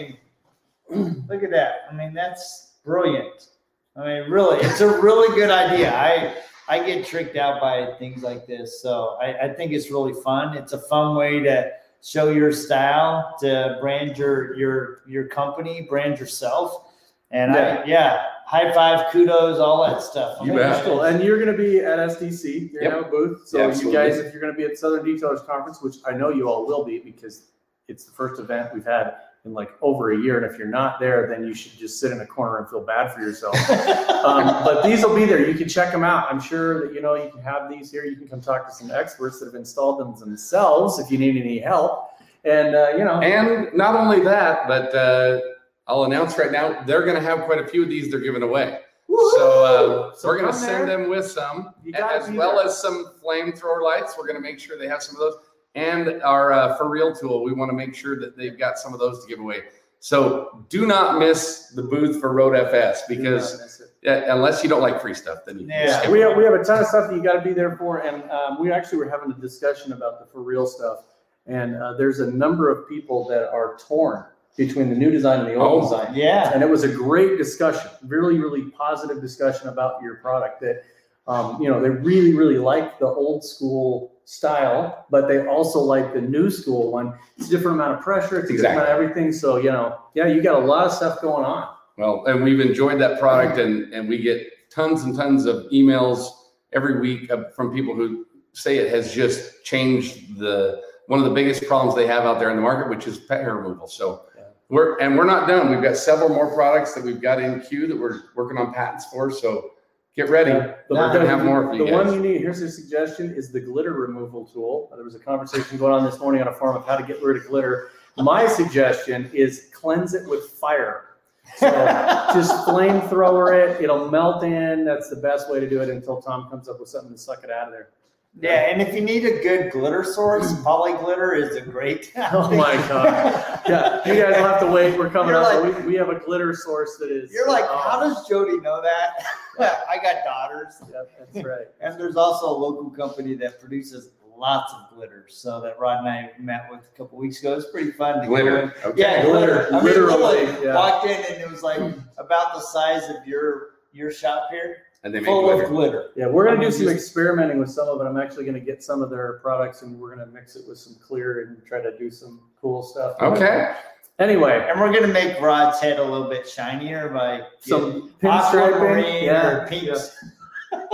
mean, 0.91 1.25
look 1.29 1.43
at 1.43 1.51
that. 1.51 1.87
I 1.91 1.95
mean, 1.95 2.13
that's 2.13 2.75
brilliant. 2.85 3.49
I 3.97 4.05
mean, 4.05 4.31
really, 4.31 4.59
it's 4.61 4.81
a 4.81 5.01
really 5.01 5.35
good 5.35 5.51
idea. 5.51 5.95
I 5.95 6.35
I 6.69 6.85
get 6.85 7.07
tricked 7.07 7.37
out 7.37 7.61
by 7.61 7.95
things 7.99 8.23
like 8.23 8.47
this, 8.47 8.83
so 8.83 9.17
I, 9.21 9.47
I 9.47 9.55
think 9.55 9.73
it's 9.73 9.91
really 9.91 10.13
fun. 10.23 10.57
It's 10.57 10.73
a 10.73 10.81
fun 10.81 11.17
way 11.17 11.41
to 11.41 11.73
show 12.07 12.31
your 12.31 12.53
style, 12.53 13.35
to 13.41 13.77
brand 13.81 14.17
your 14.17 14.55
your 14.57 15.03
your 15.09 15.27
company, 15.27 15.83
brand 15.83 16.19
yourself, 16.21 16.93
and 17.33 17.53
I 17.53 17.85
yeah, 17.85 18.27
high 18.47 18.73
five, 18.73 19.11
kudos, 19.11 19.59
all 19.59 19.85
that 19.87 20.03
stuff. 20.03 20.39
I 20.41 20.45
You 20.45 20.55
bet. 20.55 20.85
Cool. 20.85 21.03
And 21.03 21.23
you're 21.23 21.39
going 21.43 21.55
to 21.55 21.61
be 21.63 21.81
at 21.81 21.99
SDC. 21.99 22.73
You're 22.73 22.83
Yep. 22.85 22.93
going 22.93 23.05
to 23.05 23.05
have 23.05 23.07
a 23.07 23.11
booth. 23.11 23.49
So 23.49 23.61
Absolutely. 23.61 23.93
you 23.93 23.99
guys, 24.11 24.19
if 24.19 24.33
you're 24.33 24.41
going 24.41 24.53
to 24.53 24.57
be 24.57 24.65
at 24.65 24.79
Southern 24.79 25.05
Detailers 25.05 25.45
Conference, 25.47 25.83
which 25.83 25.97
I 26.07 26.13
know 26.13 26.31
you 26.31 26.49
all 26.49 26.65
will 26.67 26.85
be 26.85 26.99
because 27.01 27.51
it's 27.89 28.05
the 28.05 28.13
first 28.13 28.41
event 28.41 28.73
we've 28.73 28.85
had 28.85 29.15
in 29.47 29.55
like 29.55 29.71
over 29.81 30.13
a 30.13 30.19
year. 30.19 30.37
And 30.37 30.53
if 30.53 30.59
you're 30.59 30.69
not 30.69 31.01
there, 31.01 31.27
then 31.29 31.47
you 31.47 31.55
should 31.55 31.79
just 31.79 31.99
sit 31.99 32.13
in 32.13 32.21
a 32.21 32.27
corner 32.27 32.59
and 32.59 32.69
feel 32.69 32.83
bad 32.83 33.13
for 33.15 33.21
yourself. 33.21 33.55
um, 33.71 34.65
but 34.65 34.83
these 34.83 35.03
will 35.05 35.15
be 35.15 35.25
there. 35.25 35.49
You 35.49 35.55
can 35.55 35.69
check 35.69 35.93
them 35.93 36.05
out. 36.05 36.27
I'm 36.31 36.41
sure 36.41 36.87
that 36.87 36.95
you 36.95 37.01
know 37.01 37.15
you 37.15 37.31
can 37.31 37.41
have 37.43 37.71
these 37.71 37.91
here. 37.91 38.05
You 38.05 38.17
can 38.17 38.29
come 38.29 38.41
talk 38.41 38.67
to 38.69 38.75
some 38.75 38.91
experts 38.91 39.39
that 39.39 39.47
have 39.47 39.55
installed 39.55 40.01
them 40.01 40.19
themselves 40.19 40.99
if 40.99 41.11
you 41.11 41.17
need 41.17 41.37
any 41.41 41.59
help. 41.59 42.11
And 42.45 42.75
uh, 42.75 42.91
you 42.91 43.05
know, 43.05 43.21
And 43.21 43.75
not 43.75 43.97
only 43.97 44.21
that, 44.21 44.69
but 44.69 44.95
uh, 44.95 45.41
I'll 45.87 46.05
announce 46.05 46.37
right 46.39 46.53
now 46.53 46.83
they're 46.83 47.05
going 47.05 47.17
to 47.17 47.23
have 47.23 47.41
quite 47.45 47.61
a 47.61 47.67
few 47.67 47.85
of 47.85 47.89
these 47.89 48.11
they're 48.11 48.21
giving 48.21 48.43
away. 48.43 48.81
So, 49.09 50.11
uh, 50.13 50.15
So 50.17 50.29
we're 50.29 50.39
going 50.41 50.53
to 50.53 50.59
send 50.59 50.89
them 50.89 51.09
with 51.09 51.27
some, 51.27 51.71
as 51.95 52.29
well 52.31 52.57
there. 52.57 52.67
as 52.67 52.81
some 52.81 53.13
flamethrower 53.25 53.83
lights. 53.83 54.15
We're 54.19 54.27
going 54.27 54.37
to 54.37 54.43
make 54.43 54.59
sure 54.59 54.79
they 54.79 54.89
have 54.89 55.03
some 55.03 55.15
of 55.17 55.21
those, 55.21 55.37
and 55.77 56.21
our 56.23 56.53
uh, 56.53 56.77
for 56.77 56.89
real 56.89 57.15
tool. 57.15 57.45
We 57.45 57.53
want 57.53 57.71
to 57.71 57.77
make 57.77 57.95
sure 57.95 58.19
that 58.19 58.37
they've 58.37 58.59
got 58.59 58.79
some 58.79 58.93
of 58.93 58.99
those 58.99 59.23
to 59.23 59.29
give 59.29 59.39
away. 59.39 59.61
So 60.01 60.65
do 60.69 60.87
not 60.87 61.19
miss 61.19 61.69
the 61.75 61.83
booth 61.83 62.21
for 62.21 62.33
Road 62.33 62.55
FS 62.57 63.03
because 63.09 63.83
unless 64.05 64.63
you 64.63 64.69
don't 64.69 64.83
like 64.83 65.01
free 65.01 65.15
stuff, 65.15 65.39
then 65.47 65.59
you 65.59 65.67
Yeah. 65.69 66.09
We 66.11 66.21
have, 66.21 66.37
we 66.37 66.45
have 66.45 66.55
a 66.55 66.63
ton 66.65 66.81
of 66.81 66.87
stuff 66.87 67.09
that 67.11 67.17
you 67.17 67.23
got 67.23 67.33
to 67.35 67.41
be 67.43 67.53
there 67.53 67.77
for, 67.77 67.99
and 67.99 68.29
um, 68.31 68.61
we 68.61 68.71
actually 68.73 68.99
were 68.99 69.09
having 69.09 69.31
a 69.31 69.35
discussion 69.35 69.93
about 69.93 70.21
the 70.21 70.27
for 70.27 70.43
real 70.43 70.67
stuff. 70.67 71.05
And 71.47 71.77
uh, 71.77 71.95
there's 71.95 72.21
a 72.21 72.31
number 72.31 72.71
of 72.71 72.89
people 72.89 73.27
that 73.29 73.49
are 73.51 73.77
torn 73.79 74.25
between 74.57 74.89
the 74.91 74.97
new 74.97 75.11
design 75.11 75.41
and 75.41 75.49
the 75.49 75.55
old 75.55 75.85
Oh. 75.85 75.99
design. 76.01 76.15
yeah. 76.15 76.51
And 76.55 76.63
it 76.63 76.69
was 76.69 76.83
a 76.85 76.89
great 76.89 77.37
discussion, 77.37 77.91
really, 78.07 78.39
really 78.39 78.71
positive 78.71 79.21
discussion 79.21 79.69
about 79.69 80.01
your 80.03 80.17
product. 80.17 80.61
That 80.61 80.83
um, 81.27 81.61
you 81.61 81.69
know 81.69 81.81
they 81.81 81.91
really, 81.91 82.35
really 82.35 82.59
like 82.59 82.99
the 82.99 83.07
old 83.07 83.45
school 83.45 84.13
style, 84.27 85.07
but 85.11 85.29
they 85.29 85.47
also 85.47 85.79
like 85.79 86.13
the 86.13 86.21
new 86.21 86.51
school 86.51 86.93
one. 86.93 87.15
It's 87.39 87.47
a 87.47 87.51
different 87.51 87.77
amount 87.81 87.95
of 87.99 88.01
pressure, 88.03 88.39
it's 88.41 88.51
a 88.51 88.57
different 88.57 88.89
everything. 88.89 89.33
So 89.33 89.57
you 89.57 89.71
know, 89.71 89.99
yeah, 90.15 90.27
you 90.27 90.43
got 90.43 90.63
a 90.63 90.67
lot 90.67 90.87
of 90.87 90.93
stuff 90.93 91.23
going 91.23 91.45
on. 91.45 91.75
Well, 91.97 92.25
and 92.27 92.45
we've 92.45 92.61
enjoyed 92.61 93.01
that 93.01 93.19
product, 93.19 93.59
and 93.59 93.93
and 93.95 94.09
we 94.09 94.19
get 94.19 94.71
tons 94.71 95.05
and 95.05 95.17
tons 95.17 95.47
of 95.47 95.67
emails 95.73 96.29
every 96.73 97.01
week 97.01 97.31
from 97.55 97.73
people 97.73 97.95
who 97.95 98.27
say 98.53 98.79
it 98.79 98.93
has 98.93 99.15
just 99.15 99.65
changed 99.65 100.39
the 100.39 100.83
one 101.07 101.21
of 101.21 101.25
the 101.25 101.31
biggest 101.33 101.65
problems 101.67 101.95
they 101.95 102.07
have 102.07 102.25
out 102.25 102.41
there 102.41 102.51
in 102.51 102.57
the 102.57 102.63
market, 102.63 102.91
which 102.91 103.07
is 103.07 103.19
pet 103.19 103.41
hair 103.41 103.55
removal. 103.57 103.87
So 103.87 104.23
Yeah. 104.37 104.43
we're 104.69 104.99
and 104.99 105.17
we're 105.17 105.25
not 105.25 105.47
done. 105.47 105.71
We've 105.71 105.83
got 105.83 105.97
several 105.97 106.31
more 106.31 106.53
products 106.53 106.95
that 106.95 107.05
we've 107.05 107.21
got 107.23 107.41
in 107.41 107.61
queue 107.61 107.87
that 107.87 107.97
we're 107.99 108.23
working 108.35 108.59
on 108.59 108.75
patents 108.75 109.07
for. 109.07 109.31
So 109.31 109.71
get 110.17 110.31
ready. 110.31 110.51
The- 110.51 110.77
We're 110.91 111.13
gonna 111.13 111.27
have 111.27 111.45
more 111.45 111.69
for 111.69 111.75
you 111.75 111.87
The 111.87 111.93
one 111.93 112.13
you 112.13 112.21
need, 112.21 112.41
here's 112.41 112.63
a 112.63 112.71
suggestion, 112.71 113.33
is 113.35 113.53
the 113.53 113.61
glitter 113.61 113.93
removal 113.93 114.47
tool. 114.47 114.91
There 114.95 115.05
was 115.05 115.15
a 115.15 115.19
conversation 115.19 115.79
going 115.79 115.93
on 115.93 116.05
this 116.05 116.19
morning 116.19 116.41
on 116.43 116.49
a 116.49 116.53
forum 116.53 116.77
of 116.77 116.87
how 116.87 116.97
to 116.97 117.05
get 117.05 117.23
rid 117.23 117.37
of 117.37 117.47
glitter. 117.47 117.91
My 118.17 118.47
suggestion 118.47 119.31
is 119.35 119.69
cleanse 119.75 120.15
it 120.15 120.29
with 120.29 120.45
fire. 120.51 121.17
So 121.59 121.69
just 122.35 122.67
flamethrower 122.67 123.55
it, 123.55 123.81
it'll 123.83 124.11
melt 124.11 124.43
in. 124.43 124.85
That's 124.85 125.11
the 125.11 125.17
best 125.17 125.51
way 125.51 125.61
to 125.61 125.69
do 125.69 125.81
it 125.83 125.91
until 125.91 126.21
Tom 126.21 126.49
comes 126.49 126.69
up 126.69 126.81
with 126.81 126.89
something 126.89 127.13
to 127.13 127.19
suck 127.19 127.45
it 127.45 127.51
out 127.51 127.69
of 127.69 127.73
there. 127.73 127.91
Yeah, 128.39 128.69
and 128.69 128.83
if 128.83 128.95
you 128.95 129.01
need 129.01 129.25
a 129.25 129.41
good 129.43 129.73
glitter 129.73 130.05
source, 130.05 130.53
mm. 130.53 130.63
poly 130.63 130.93
glitter 130.99 131.35
is 131.35 131.57
a 131.57 131.63
great. 131.63 132.13
Oh 132.33 132.51
my 132.55 132.75
God. 132.89 133.63
Yeah, 133.67 134.07
you 134.07 134.21
guys 134.23 134.37
will 134.37 134.45
have 134.45 134.61
to 134.61 134.71
wait. 134.71 134.99
We're 134.99 135.09
coming 135.09 135.31
You're 135.31 135.43
up. 135.43 135.63
but 135.63 135.85
we, 135.85 135.93
we 135.93 135.95
have 135.95 136.11
a 136.11 136.19
glitter 136.19 136.55
source 136.55 136.97
that 136.99 137.11
is. 137.11 137.33
You're 137.33 137.49
like, 137.49 137.65
oh, 137.69 137.79
how 137.79 138.01
does 138.01 138.29
Jody 138.29 138.59
know 138.61 138.83
that? 138.83 139.15
I 139.89 139.97
got 140.03 140.25
daughters, 140.25 140.75
yeah, 140.91 141.03
That's 141.19 141.47
right. 141.47 141.67
and 141.81 141.99
there's 141.99 142.17
also 142.17 142.47
a 142.47 142.57
local 142.59 142.91
company 142.91 143.35
that 143.37 143.59
produces 143.59 144.11
lots 144.37 144.73
of 144.75 144.95
glitter. 144.95 145.27
So 145.31 145.61
that 145.63 145.79
Rod 145.79 146.01
and 146.01 146.09
I 146.09 146.31
met 146.39 146.67
with 146.71 146.81
a 146.81 146.97
couple 146.97 147.19
weeks 147.19 147.41
ago. 147.41 147.55
It's 147.55 147.71
pretty 147.71 147.93
fun 147.93 148.17
to 148.17 148.21
go. 148.23 148.29
Glitter. 148.29 148.75
Okay. 148.85 149.01
Yeah, 149.01 149.25
glitter. 149.25 149.69
I 149.69 149.77
mean, 149.77 149.85
Literally, 149.85 150.23
literally 150.23 150.67
yeah. 150.67 150.75
walked 150.75 151.07
in 151.07 151.17
and 151.33 151.43
it 151.43 151.51
was 151.51 151.63
like 151.63 151.81
about 152.19 152.55
the 152.55 152.61
size 152.61 153.09
of 153.09 153.27
your 153.27 153.69
your 153.93 154.11
shop 154.13 154.49
here, 154.51 154.79
And 155.07 155.15
they 155.15 155.21
make 155.21 155.27
full 155.29 155.43
glitter. 155.43 155.63
of 155.63 155.71
glitter. 155.71 156.11
Yeah, 156.17 156.27
we're 156.27 156.45
gonna 156.47 156.57
I 156.57 156.61
do 156.61 156.67
mean, 156.67 156.73
some 156.73 156.83
just- 156.87 156.97
experimenting 156.97 157.61
with 157.61 157.71
some 157.71 157.87
of 157.89 158.01
it. 158.01 158.05
I'm 158.09 158.19
actually 158.19 158.45
gonna 158.45 158.59
get 158.59 158.83
some 158.83 159.03
of 159.03 159.09
their 159.11 159.35
products 159.35 159.83
and 159.83 159.97
we're 160.01 160.11
gonna 160.17 160.27
mix 160.33 160.57
it 160.57 160.67
with 160.69 160.79
some 160.79 160.97
clear 160.97 161.43
and 161.43 161.65
try 161.65 161.81
to 161.81 161.97
do 161.97 162.11
some 162.11 162.41
cool 162.61 162.83
stuff. 162.83 163.15
Okay. 163.23 163.73
Anyway, 164.19 164.67
And 164.69 164.81
we're 164.81 164.93
gonna 164.93 165.07
make 165.13 165.41
Rod's 165.41 165.79
head 165.79 166.01
a 166.01 166.03
little 166.03 166.29
bit 166.29 166.49
shinier 166.49 167.09
by 167.11 167.43
some 167.61 167.93
getting 167.93 168.09
pinstriping, 168.19 168.73
aquamarine 168.73 169.25
yeah, 169.25 169.49
or 169.49 169.67
pink. 169.69 169.85
yeah, 169.85 169.95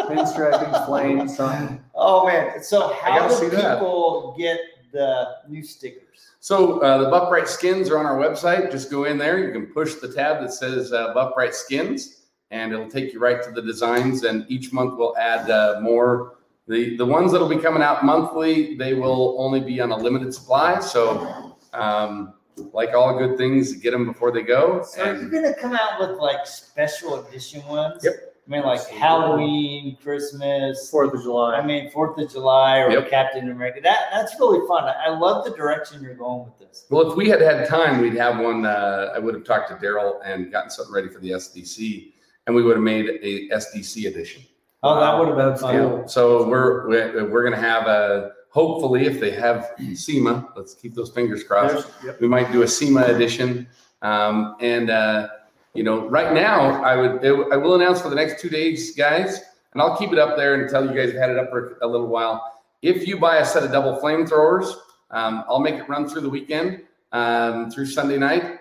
pinstriping, 0.00 0.86
flames, 0.86 1.36
something. 1.38 1.82
Oh 1.94 2.26
man! 2.26 2.62
So 2.62 2.92
how 2.92 3.18
gotta 3.18 3.28
do 3.34 3.40
see 3.40 3.56
that. 3.56 3.78
people 3.78 4.34
get 4.38 4.58
the 4.92 5.36
new 5.48 5.62
stickers? 5.62 6.02
So 6.40 6.80
uh, 6.80 6.98
the 7.04 7.08
Buff 7.10 7.28
Bright 7.30 7.48
skins 7.48 7.88
are 7.90 7.98
on 7.98 8.04
our 8.06 8.18
website. 8.18 8.70
Just 8.72 8.90
go 8.90 9.04
in 9.04 9.16
there. 9.16 9.38
You 9.38 9.52
can 9.52 9.66
push 9.72 9.94
the 9.94 10.12
tab 10.12 10.42
that 10.42 10.52
says 10.52 10.92
uh, 10.92 11.14
Buff 11.14 11.34
Bright 11.34 11.54
skins, 11.54 12.21
and 12.52 12.72
it'll 12.72 12.88
take 12.88 13.12
you 13.12 13.18
right 13.18 13.42
to 13.42 13.50
the 13.50 13.62
designs. 13.62 14.22
And 14.24 14.44
each 14.48 14.72
month 14.72 14.94
we'll 14.96 15.16
add 15.16 15.50
uh, 15.50 15.80
more. 15.82 16.36
The 16.68 16.96
the 16.96 17.04
ones 17.06 17.32
that'll 17.32 17.48
be 17.48 17.58
coming 17.58 17.82
out 17.82 18.04
monthly, 18.04 18.76
they 18.76 18.94
will 18.94 19.34
only 19.38 19.58
be 19.60 19.80
on 19.80 19.90
a 19.90 19.96
limited 19.96 20.32
supply. 20.32 20.78
So, 20.78 21.56
um, 21.72 22.34
like 22.72 22.90
all 22.94 23.18
good 23.18 23.36
things, 23.36 23.72
get 23.72 23.90
them 23.90 24.06
before 24.06 24.30
they 24.30 24.42
go. 24.42 24.82
So 24.84 25.02
are 25.02 25.14
you 25.14 25.20
And 25.22 25.32
gonna 25.32 25.54
come 25.54 25.72
out 25.74 25.98
with 25.98 26.18
like 26.18 26.46
special 26.46 27.26
edition 27.26 27.66
ones? 27.66 28.04
Yep. 28.04 28.14
I 28.46 28.50
mean, 28.50 28.62
like 28.62 28.84
Halloween, 28.88 29.96
Christmas. 30.02 30.90
Fourth 30.90 31.14
of 31.14 31.22
July. 31.22 31.54
I 31.56 31.64
mean, 31.64 31.90
Fourth 31.90 32.18
of 32.18 32.30
July 32.30 32.78
or 32.80 32.90
Yep. 32.90 33.08
Captain 33.10 33.50
America. 33.50 33.80
That 33.82 34.08
that's 34.12 34.38
really 34.38 34.66
fun. 34.68 34.84
I 34.84 35.06
I 35.06 35.18
love 35.18 35.44
the 35.44 35.52
direction 35.52 36.02
you're 36.02 36.14
going 36.14 36.44
with 36.44 36.58
this. 36.58 36.86
well, 36.90 37.10
if 37.10 37.16
we 37.16 37.28
had 37.28 37.40
had 37.40 37.68
time, 37.68 38.00
we'd 38.00 38.14
have 38.14 38.38
one. 38.38 38.66
Uh, 38.66 39.12
I 39.14 39.18
would 39.18 39.34
have 39.34 39.44
talked 39.44 39.68
to 39.70 39.76
Daryl 39.76 40.20
and 40.24 40.50
gotten 40.52 40.70
something 40.70 40.92
ready 40.94 41.08
for 41.08 41.20
the 41.20 41.30
SDC, 41.30 42.12
and 42.46 42.56
we 42.56 42.62
would 42.62 42.76
have 42.76 42.84
made 42.84 43.08
a 43.08 43.48
SDC 43.50 44.06
edition. 44.06 44.42
Oh, 44.82 44.98
that 44.98 45.16
would 45.18 45.28
have 45.28 45.36
been 45.36 45.56
fun. 45.56 45.76
cool. 45.76 46.08
So 46.08 46.48
we're, 46.48 46.88
we're, 46.88 47.30
we're 47.30 47.44
gonna 47.44 47.60
have 47.60 47.86
a, 47.86 48.32
hopefully 48.50 49.06
if 49.06 49.20
they 49.20 49.30
have 49.30 49.70
SEMA, 49.94 50.48
let's 50.56 50.74
keep 50.74 50.94
those 50.94 51.10
fingers 51.10 51.44
crossed. 51.44 51.88
Yep. 52.04 52.20
We 52.20 52.28
might 52.28 52.50
do 52.52 52.62
a 52.62 52.68
SEMA 52.68 53.04
edition. 53.04 53.68
Um, 54.02 54.56
and, 54.60 54.90
uh, 54.90 55.28
you 55.74 55.84
know, 55.84 56.08
right 56.08 56.34
now 56.34 56.82
I 56.82 56.96
would, 56.96 57.24
I 57.24 57.56
will 57.56 57.76
announce 57.76 58.02
for 58.02 58.10
the 58.10 58.16
next 58.16 58.42
two 58.42 58.50
days, 58.50 58.94
guys, 58.94 59.40
and 59.72 59.80
I'll 59.80 59.96
keep 59.96 60.12
it 60.12 60.18
up 60.18 60.36
there 60.36 60.60
and 60.60 60.68
tell 60.68 60.84
you 60.84 60.94
guys 60.94 61.14
I've 61.14 61.20
had 61.20 61.30
it 61.30 61.38
up 61.38 61.50
for 61.50 61.78
a 61.80 61.86
little 61.86 62.08
while. 62.08 62.60
If 62.82 63.06
you 63.06 63.18
buy 63.18 63.36
a 63.36 63.44
set 63.44 63.62
of 63.62 63.70
double 63.70 63.98
flamethrowers, 64.00 64.74
um, 65.12 65.44
I'll 65.48 65.60
make 65.60 65.76
it 65.76 65.88
run 65.88 66.08
through 66.08 66.22
the 66.22 66.28
weekend, 66.28 66.82
um, 67.12 67.70
through 67.70 67.86
Sunday 67.86 68.18
night. 68.18 68.58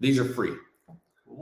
These 0.00 0.18
are 0.18 0.24
free. 0.24 0.52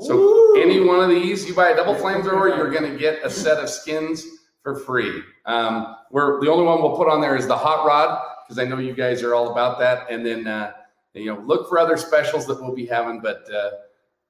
So 0.01 0.61
any 0.61 0.81
one 0.81 1.01
of 1.01 1.09
these, 1.09 1.47
you 1.49 1.55
buy 1.55 1.71
a 1.71 1.77
double 1.77 1.95
flamethrower, 1.95 2.57
you're 2.57 2.71
gonna 2.71 2.97
get 2.97 3.25
a 3.25 3.31
set 3.31 3.59
of 3.59 3.69
skins 3.69 4.25
for 4.63 4.77
free. 4.77 5.23
Um, 5.47 5.97
we're, 6.11 6.41
the 6.41 6.51
only 6.51 6.65
one 6.65 6.83
we'll 6.83 6.97
put 6.97 7.09
on 7.09 7.21
there 7.21 7.37
is 7.37 7.47
the 7.47 7.57
hot 7.57 7.87
rod, 7.87 8.21
because 8.47 8.59
I 8.59 8.65
know 8.65 8.79
you 8.79 8.95
guys 8.95 9.23
are 9.23 9.35
all 9.35 9.51
about 9.51 9.79
that. 9.79 10.11
And 10.11 10.25
then, 10.25 10.47
uh, 10.47 10.73
you 11.15 11.27
know, 11.27 11.41
look 11.41 11.69
for 11.69 11.79
other 11.79 11.97
specials 11.97 12.47
that 12.47 12.61
we'll 12.61 12.75
be 12.75 12.87
having, 12.87 13.21
but, 13.21 13.49
uh, 13.53 13.71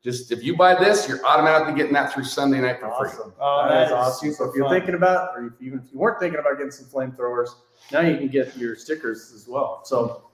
just 0.05 0.31
if 0.31 0.45
you 0.45 0.57
buy 0.57 0.77
this, 0.77 1.09
you're 1.09 1.25
automatically 1.27 1.75
getting 1.75 1.93
that 1.95 2.13
through 2.13 2.23
Sunday 2.23 2.61
night 2.61 2.79
for 2.79 2.87
free. 2.99 3.09
Awesome. 3.09 3.35
Oh, 3.41 3.69
that 3.69 3.75
that 3.75 3.83
is 3.83 3.89
is 3.89 3.93
awesome. 3.93 4.33
So 4.33 4.45
if 4.45 4.55
you're 4.55 4.67
fun. 4.67 4.79
thinking 4.79 4.95
about, 4.95 5.37
or 5.37 5.47
if, 5.47 5.53
even 5.61 5.81
if 5.81 5.93
you 5.93 5.99
weren't 5.99 6.21
thinking 6.21 6.39
about 6.39 6.57
getting 6.57 6.71
some 6.71 6.87
flamethrowers, 6.87 7.49
now 7.91 8.01
you 8.03 8.17
can 8.17 8.29
get 8.29 8.57
your 8.57 8.77
stickers 8.77 9.33
as 9.35 9.49
well. 9.49 9.81
So 9.85 10.31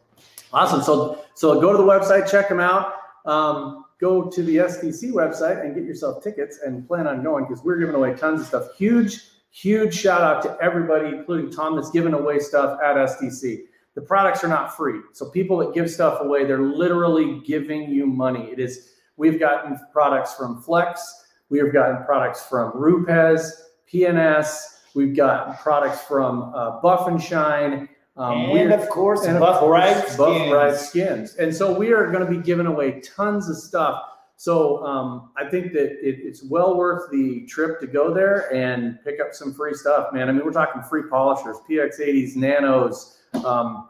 awesome. 0.53 0.83
So 0.83 1.25
so 1.33 1.59
go 1.63 1.73
to 1.73 1.79
the 1.79 1.83
website, 1.83 2.31
check 2.31 2.51
them 2.51 2.61
out. 2.61 2.93
Um, 3.25 3.84
go 4.01 4.29
to 4.29 4.43
the 4.43 4.57
SDC 4.57 5.13
website 5.13 5.65
and 5.65 5.75
get 5.75 5.85
yourself 5.85 6.23
tickets 6.23 6.61
and 6.65 6.87
plan 6.87 7.07
on 7.07 7.23
going 7.23 7.45
because 7.47 7.63
we're 7.65 7.79
giving 7.79 7.95
away 7.95 8.15
tons 8.15 8.41
of 8.41 8.47
stuff. 8.47 8.77
Huge, 8.77 9.21
huge 9.51 9.95
shout 9.95 10.21
out 10.21 10.43
to 10.43 10.57
everybody, 10.61 11.09
including 11.09 11.51
Tom, 11.51 11.77
that's 11.77 11.91
giving 11.91 12.15
away 12.15 12.39
stuff 12.39 12.79
at 12.83 12.97
SDC. 12.97 13.61
The 13.95 14.03
products 14.03 14.43
are 14.43 14.49
not 14.49 14.77
free. 14.77 15.01
So 15.13 15.31
people 15.31 15.59
that 15.59 15.73
give 15.73 15.89
stuff 15.91 16.21
away, 16.21 16.45
they're 16.45 16.63
literally 16.63 17.41
giving 17.47 17.89
you 17.91 18.07
money. 18.07 18.51
It 18.51 18.59
is, 18.59 18.91
we've 19.17 19.39
gotten 19.39 19.79
products 19.93 20.35
from 20.35 20.61
Flex, 20.61 21.27
we 21.49 21.59
have 21.59 21.73
gotten 21.73 22.05
products 22.05 22.45
from 22.45 22.73
Rupes, 22.75 23.63
PNS, 23.93 24.81
we've 24.95 25.15
got 25.17 25.61
products 25.61 26.03
from 26.03 26.53
uh, 26.55 26.81
Buff 26.81 27.07
and 27.07 27.23
Shine. 27.23 27.89
Um, 28.17 28.57
and 28.57 28.73
of 28.73 28.89
course, 28.91 29.25
and 29.25 29.41
Buff 29.41 29.61
Bright 29.61 29.95
Buff 29.95 30.37
skins. 30.37 30.51
Bright 30.51 30.77
skins. 30.77 31.35
And 31.37 31.55
so 31.55 31.77
we 31.77 31.93
are 31.93 32.11
going 32.13 32.25
to 32.25 32.31
be 32.31 32.41
giving 32.41 32.67
away 32.67 33.01
tons 33.01 33.49
of 33.49 33.57
stuff. 33.57 34.03
So 34.37 34.85
um, 34.85 35.31
I 35.37 35.49
think 35.49 35.73
that 35.73 35.93
it, 36.07 36.21
it's 36.23 36.45
well 36.45 36.77
worth 36.77 37.11
the 37.11 37.45
trip 37.47 37.81
to 37.81 37.87
go 37.87 38.13
there 38.13 38.53
and 38.55 38.99
pick 39.05 39.21
up 39.21 39.33
some 39.33 39.53
free 39.53 39.75
stuff, 39.75 40.13
man. 40.13 40.29
I 40.29 40.33
mean, 40.33 40.45
we're 40.45 40.53
talking 40.53 40.83
free 40.83 41.05
polishers, 41.09 41.57
PX80s, 41.69 42.37
nanos, 42.37 43.19
um, 43.45 43.89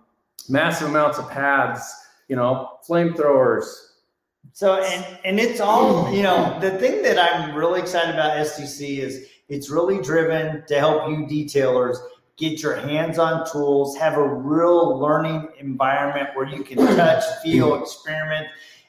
massive 0.48 0.88
amounts 0.88 1.18
of 1.18 1.28
pads, 1.30 1.82
you 2.28 2.36
know, 2.36 2.78
flamethrowers. 2.88 3.64
So 4.52 4.82
and 4.82 5.18
and 5.24 5.40
it's 5.40 5.60
all 5.60 6.12
you 6.14 6.22
know. 6.22 6.58
The 6.60 6.72
thing 6.72 7.02
that 7.02 7.18
I'm 7.18 7.54
really 7.54 7.80
excited 7.80 8.14
about 8.14 8.36
SDC 8.36 8.98
is 8.98 9.26
it's 9.48 9.70
really 9.70 10.00
driven 10.00 10.64
to 10.66 10.78
help 10.78 11.08
you 11.08 11.26
detailers 11.26 11.96
get 12.36 12.62
your 12.62 12.76
hands 12.76 13.18
on 13.18 13.48
tools, 13.50 13.96
have 13.96 14.16
a 14.16 14.26
real 14.26 14.98
learning 14.98 15.48
environment 15.58 16.30
where 16.34 16.46
you 16.46 16.64
can 16.64 16.78
touch, 16.78 17.22
feel, 17.42 17.80
experiment. 17.80 18.48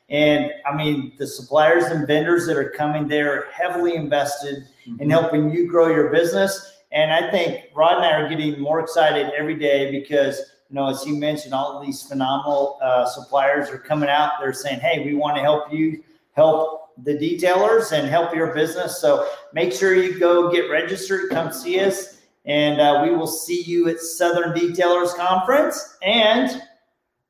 And 0.10 0.52
I 0.66 0.76
mean, 0.76 1.14
the 1.18 1.28
suppliers 1.28 1.86
and 1.86 2.08
vendors 2.08 2.46
that 2.48 2.58
are 2.58 2.70
coming 2.70 3.08
there 3.08 3.34
are 3.34 3.52
heavily 3.52 3.96
invested 3.96 4.68
in 5.00 5.10
helping 5.10 5.52
you 5.52 5.68
grow 5.68 5.88
your 5.88 6.10
business. 6.10 6.74
And 6.92 7.12
I 7.12 7.30
think 7.32 7.66
Rod 7.76 7.98
and 7.98 8.06
I 8.06 8.12
are 8.12 8.30
getting 8.30 8.60
more 8.60 8.80
excited 8.80 9.32
every 9.38 9.56
day 9.56 9.92
because, 9.92 10.40
you 10.70 10.76
know, 10.76 10.88
as 10.88 11.04
he 11.04 11.12
mentioned, 11.12 11.54
all 11.54 11.78
of 11.78 11.86
these 11.86 12.04
phenomenal 12.04 12.80
uh, 12.82 13.06
suppliers 13.06 13.70
are 13.70 13.80
coming 13.80 14.10
out. 14.10 14.34
They're 14.40 14.54
saying, 14.54 14.80
hey, 14.80 15.04
we 15.04 15.16
want 15.16 15.36
to 15.38 15.42
help 15.42 15.74
you 15.74 16.04
help 16.34 16.92
the 17.04 17.14
detailers 17.18 17.92
and 17.92 18.08
help 18.08 18.34
your 18.34 18.54
business. 18.54 19.02
So 19.02 19.28
make 19.54 19.74
sure 19.74 19.96
you 19.96 20.20
go 20.20 20.52
get 20.52 20.70
registered, 20.70 21.30
come 21.30 21.52
see 21.52 21.80
us, 21.80 22.15
and 22.46 22.80
uh, 22.80 23.02
we 23.04 23.12
will 23.16 23.28
see 23.28 23.62
you 23.64 23.90
at 23.90 24.00
Southern 24.00 24.54
Detailers 24.54 25.14
Conference. 25.16 25.98
And 26.04 26.62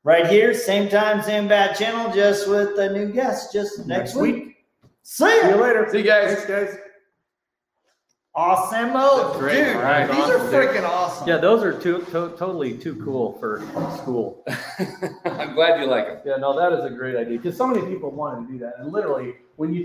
right 0.04 0.26
here, 0.26 0.52
same 0.54 0.88
time, 0.88 1.22
same 1.22 1.48
bad 1.48 1.76
channel, 1.76 2.12
just 2.12 2.48
with 2.48 2.78
a 2.78 2.92
new 2.92 3.10
guest, 3.12 3.52
just 3.52 3.86
next, 3.86 4.14
week. 4.14 4.56
See 5.02 5.24
See 5.26 5.48
you 5.48 5.56
later. 5.56 5.86
See 5.90 5.98
you 5.98 6.04
guys. 6.04 6.34
Thanks, 6.34 6.46
guys. 6.46 6.78
Awesome, 8.34 8.92
That's 8.92 9.38
great. 9.38 9.64
dude. 9.64 9.76
All 9.76 9.82
right. 9.82 10.06
These 10.06 10.18
are 10.18 10.36
Awesome, 10.36 10.50
dude. 10.50 10.68
freaking 10.68 10.82
awesome. 10.86 11.26
Yeah, 11.26 11.38
those 11.38 11.62
are 11.62 11.72
too, 11.72 12.00
to- 12.10 12.34
totally 12.36 12.76
too 12.76 12.96
cool 13.02 13.38
for 13.38 13.62
school. 13.96 14.44
I'm 15.24 15.54
glad 15.54 15.80
you 15.80 15.86
like 15.86 16.06
them. 16.06 16.18
Yeah, 16.26 16.36
no, 16.36 16.54
that 16.58 16.78
is 16.78 16.84
a 16.84 16.94
great 16.94 17.16
idea 17.16 17.38
because 17.38 17.56
so 17.56 17.66
many 17.66 17.86
people 17.86 18.10
wanted 18.10 18.46
to 18.46 18.52
do 18.52 18.58
that. 18.58 18.74
And 18.78 18.92
literally, 18.92 19.36
when 19.56 19.72
you 19.72 19.84